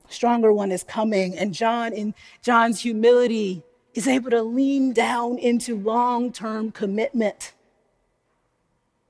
Stronger 0.08 0.52
one 0.52 0.72
is 0.72 0.82
coming, 0.82 1.36
and 1.36 1.52
John, 1.52 1.92
in 1.92 2.14
John's 2.42 2.80
humility, 2.80 3.62
is 3.94 4.06
able 4.06 4.30
to 4.30 4.42
lean 4.42 4.92
down 4.92 5.38
into 5.38 5.76
long 5.76 6.32
term 6.32 6.70
commitment. 6.70 7.54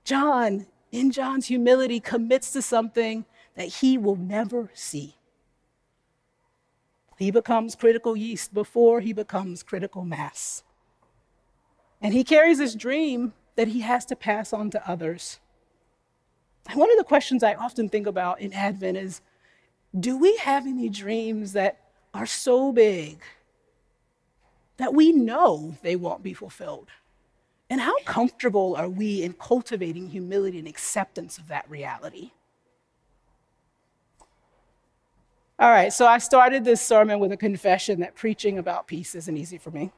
John, 0.05 0.67
in 0.93 1.11
John's 1.11 1.47
humility, 1.47 2.01
commits 2.01 2.53
to 2.53 2.63
something 2.63 3.25
that 3.57 3.67
he 3.69 3.99
will 3.99 4.17
never 4.17 4.71
see. 4.75 5.17
He 7.19 7.31
becomes 7.31 7.75
critical 7.75 8.17
yeast 8.17 8.53
before 8.55 9.01
he 9.01 9.13
becomes 9.13 9.63
critical 9.63 10.05
mass. 10.05 10.63
And 12.01 12.13
he 12.13 12.25
carries 12.25 12.59
this 12.59 12.75
dream 12.75 13.33
that 13.57 13.69
he 13.69 13.81
has 13.81 14.05
to 14.07 14.17
pass 14.17 14.53
on 14.53 14.71
to 14.71 14.91
others. 14.91 15.41
One 16.75 16.91
of 16.91 16.99
the 16.99 17.05
questions 17.05 17.43
I 17.43 17.55
often 17.55 17.89
think 17.89 18.07
about 18.07 18.41
in 18.41 18.53
Advent 18.53 18.99
is 18.99 19.23
do 19.99 20.19
we 20.19 20.37
have 20.39 20.67
any 20.67 20.89
dreams 20.89 21.53
that 21.53 21.81
are 22.13 22.27
so 22.27 22.73
big 22.73 23.23
that 24.77 24.95
we 24.95 25.13
know 25.13 25.77
they 25.83 25.97
won't 25.97 26.23
be 26.23 26.35
fulfilled? 26.35 26.89
And 27.69 27.81
how 27.81 27.99
comfortable 28.05 28.77
are 28.77 28.89
we 28.89 29.23
in 29.23 29.33
cultivating 29.33 30.09
humility 30.09 30.59
and 30.59 30.69
acceptance 30.69 31.39
of 31.39 31.49
that 31.49 31.69
reality? 31.69 32.31
All 35.59 35.71
right, 35.71 35.93
so 35.93 36.07
I 36.07 36.19
started 36.19 36.65
this 36.65 36.83
sermon 36.83 37.19
with 37.19 37.33
a 37.33 37.37
confession 37.37 38.01
that 38.01 38.15
preaching 38.15 38.59
about 38.59 38.87
peace 38.87 39.15
isn't 39.15 39.37
easy 39.37 39.57
for 39.57 39.71
me. 39.71 39.91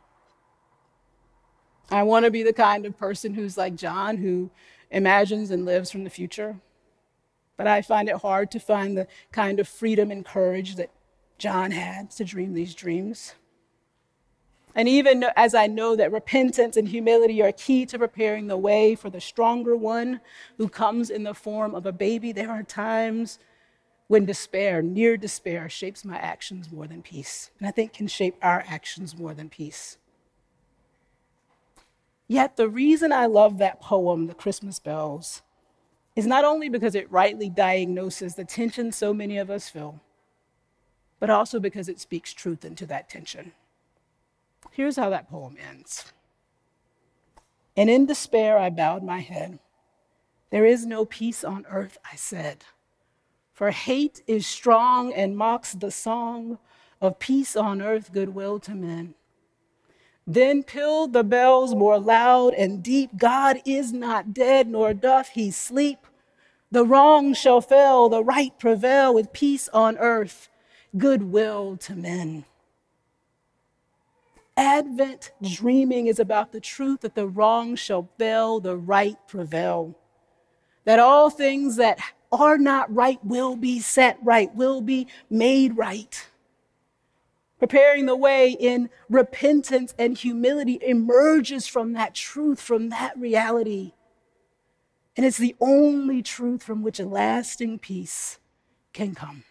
I 1.91 2.05
want 2.05 2.27
to 2.27 2.31
be 2.31 2.43
the 2.43 2.53
kind 2.53 2.87
of 2.87 2.97
person 2.97 3.35
who's 3.35 3.57
like 3.57 3.75
John, 3.75 4.19
who 4.19 4.51
imagines 4.91 5.51
and 5.51 5.65
lives 5.65 5.91
from 5.91 6.05
the 6.05 6.11
future. 6.11 6.57
But 7.59 7.66
I 7.66 7.83
find 7.83 8.09
it 8.09 8.16
hard 8.16 8.51
to 8.53 8.61
find 8.61 8.97
the 8.97 9.07
kind 9.31 9.61
of 9.61 9.68
freedom 9.68 10.11
and 10.11 10.25
courage 10.25 10.77
that 10.77 10.90
John 11.37 11.73
had 11.73 12.11
to 12.12 12.25
dream 12.25 12.55
these 12.55 12.75
dreams. 12.75 13.35
And 14.75 14.88
even 14.88 15.25
as 15.37 15.55
I 15.55 15.66
know 15.66 15.97
that 15.97 16.12
repentance 16.12 16.77
and 16.77 16.88
humility 16.88 17.42
are 17.42 17.53
key 17.53 17.85
to 17.87 17.99
preparing 17.99 18.47
the 18.47 18.57
way 18.57 18.94
for 18.94 19.11
the 19.11 19.21
stronger 19.21 19.77
one 19.77 20.21
who 20.57 20.68
comes 20.68 21.11
in 21.11 21.25
the 21.25 21.35
form 21.35 21.75
of 21.75 21.85
a 21.85 21.92
baby, 21.92 22.31
there 22.31 22.51
are 22.51 22.62
times 22.62 23.40
when 24.07 24.25
despair, 24.25 24.81
near 24.81 25.16
despair, 25.16 25.68
shapes 25.68 26.05
my 26.05 26.16
actions 26.16 26.71
more 26.71 26.87
than 26.87 27.03
peace, 27.03 27.51
and 27.59 27.66
I 27.66 27.73
think 27.73 27.92
can 27.92 28.07
shape 28.07 28.37
our 28.40 28.64
actions 28.68 29.18
more 29.18 29.35
than 29.35 29.51
peace. 29.51 29.99
Yet 32.29 32.57
the 32.57 32.68
reason 32.68 33.12
I 33.12 33.27
love 33.27 33.59
that 33.59 33.81
poem, 33.81 34.29
The 34.29 34.35
Christmas 34.35 34.79
Bells, 34.79 35.42
is 36.19 36.27
not 36.27 36.45
only 36.45 36.69
because 36.69 36.97
it 36.97 37.13
rightly 37.13 37.49
diagnoses 37.49 38.35
the 38.35 38.45
tension 38.45 38.91
so 38.91 39.15
many 39.15 39.39
of 39.39 39.49
us 39.51 39.69
feel, 39.69 40.01
but 41.21 41.31
also 41.31 41.61
because 41.61 41.89
it 41.89 42.01
speaks 42.01 42.33
truth 42.33 42.65
into 42.65 42.85
that 42.85 43.09
tension. 43.09 43.53
Here's 44.73 44.97
how 44.97 45.11
that 45.11 45.31
poem 45.31 45.57
ends. 45.71 46.13
And 47.77 47.89
in 47.89 48.05
despair, 48.05 48.59
I 48.59 48.69
bowed 48.69 49.05
my 49.05 49.21
head. 49.21 49.61
There 50.51 50.67
is 50.67 50.85
no 50.85 51.05
peace 51.05 51.45
on 51.45 51.65
earth, 51.71 51.99
I 52.13 52.17
said. 52.17 52.65
For 53.53 53.71
hate 53.71 54.21
is 54.27 54.45
strong 54.45 55.13
and 55.13 55.37
mocks 55.37 55.73
the 55.73 55.93
song 55.93 56.59
of 57.01 57.21
peace 57.21 57.55
on 57.55 57.81
earth, 57.81 58.13
goodwill 58.13 58.59
to 58.59 58.75
men. 58.75 59.15
Then 60.27 60.65
pealed 60.65 61.13
the 61.13 61.23
bells 61.23 61.77
more 61.77 62.01
loud 62.01 62.55
and 62.55 62.83
deep 62.83 63.17
God 63.17 63.63
is 63.65 63.93
not 63.93 64.35
dead, 64.35 64.67
nor 64.67 64.93
doth 64.93 65.29
he 65.29 65.53
sleep. 65.53 66.08
The 66.71 66.85
wrong 66.85 67.33
shall 67.33 67.61
fail, 67.61 68.09
the 68.09 68.23
right 68.23 68.57
prevail 68.59 69.15
with 69.15 69.33
peace 69.33 69.69
on 69.71 69.97
earth, 69.99 70.49
goodwill 70.97 71.77
to 71.79 71.95
men. 71.95 72.45
Advent 74.57 75.33
dreaming 75.41 76.09
is 76.09 76.19
about 76.19 76.53
the 76.53 76.61
truth 76.61 77.01
that 77.01 77.15
the 77.15 77.29
wrong 77.29 77.77
shall 77.77 78.09
fail, 78.19 78.61
the 78.61 78.77
right 78.77 79.17
prevail. 79.29 79.97
That 80.85 80.99
all 80.99 81.31
things 81.31 81.77
that 81.77 82.01
are 82.33 82.59
not 82.59 82.93
right 82.95 83.25
will 83.25 83.57
be 83.57 83.81
set 83.81 84.19
right, 84.23 84.55
will 84.55 84.81
be 84.81 85.07
made 85.31 85.77
right. 85.77 86.27
Preparing 87.59 88.07
the 88.07 88.17
way 88.17 88.51
in 88.51 88.91
repentance 89.09 89.95
and 89.99 90.17
humility 90.19 90.79
emerges 90.83 91.67
from 91.67 91.93
that 91.95 92.15
truth, 92.15 92.61
from 92.61 92.91
that 92.91 93.19
reality. 93.19 93.93
And 95.19 95.27
it's 95.27 95.39
the 95.39 95.57
only 95.61 96.23
truth 96.23 96.63
from 96.63 96.83
which 96.85 97.01
a 97.01 97.05
lasting 97.05 97.81
peace 97.81 98.39
can 98.93 99.17
come. 99.17 99.43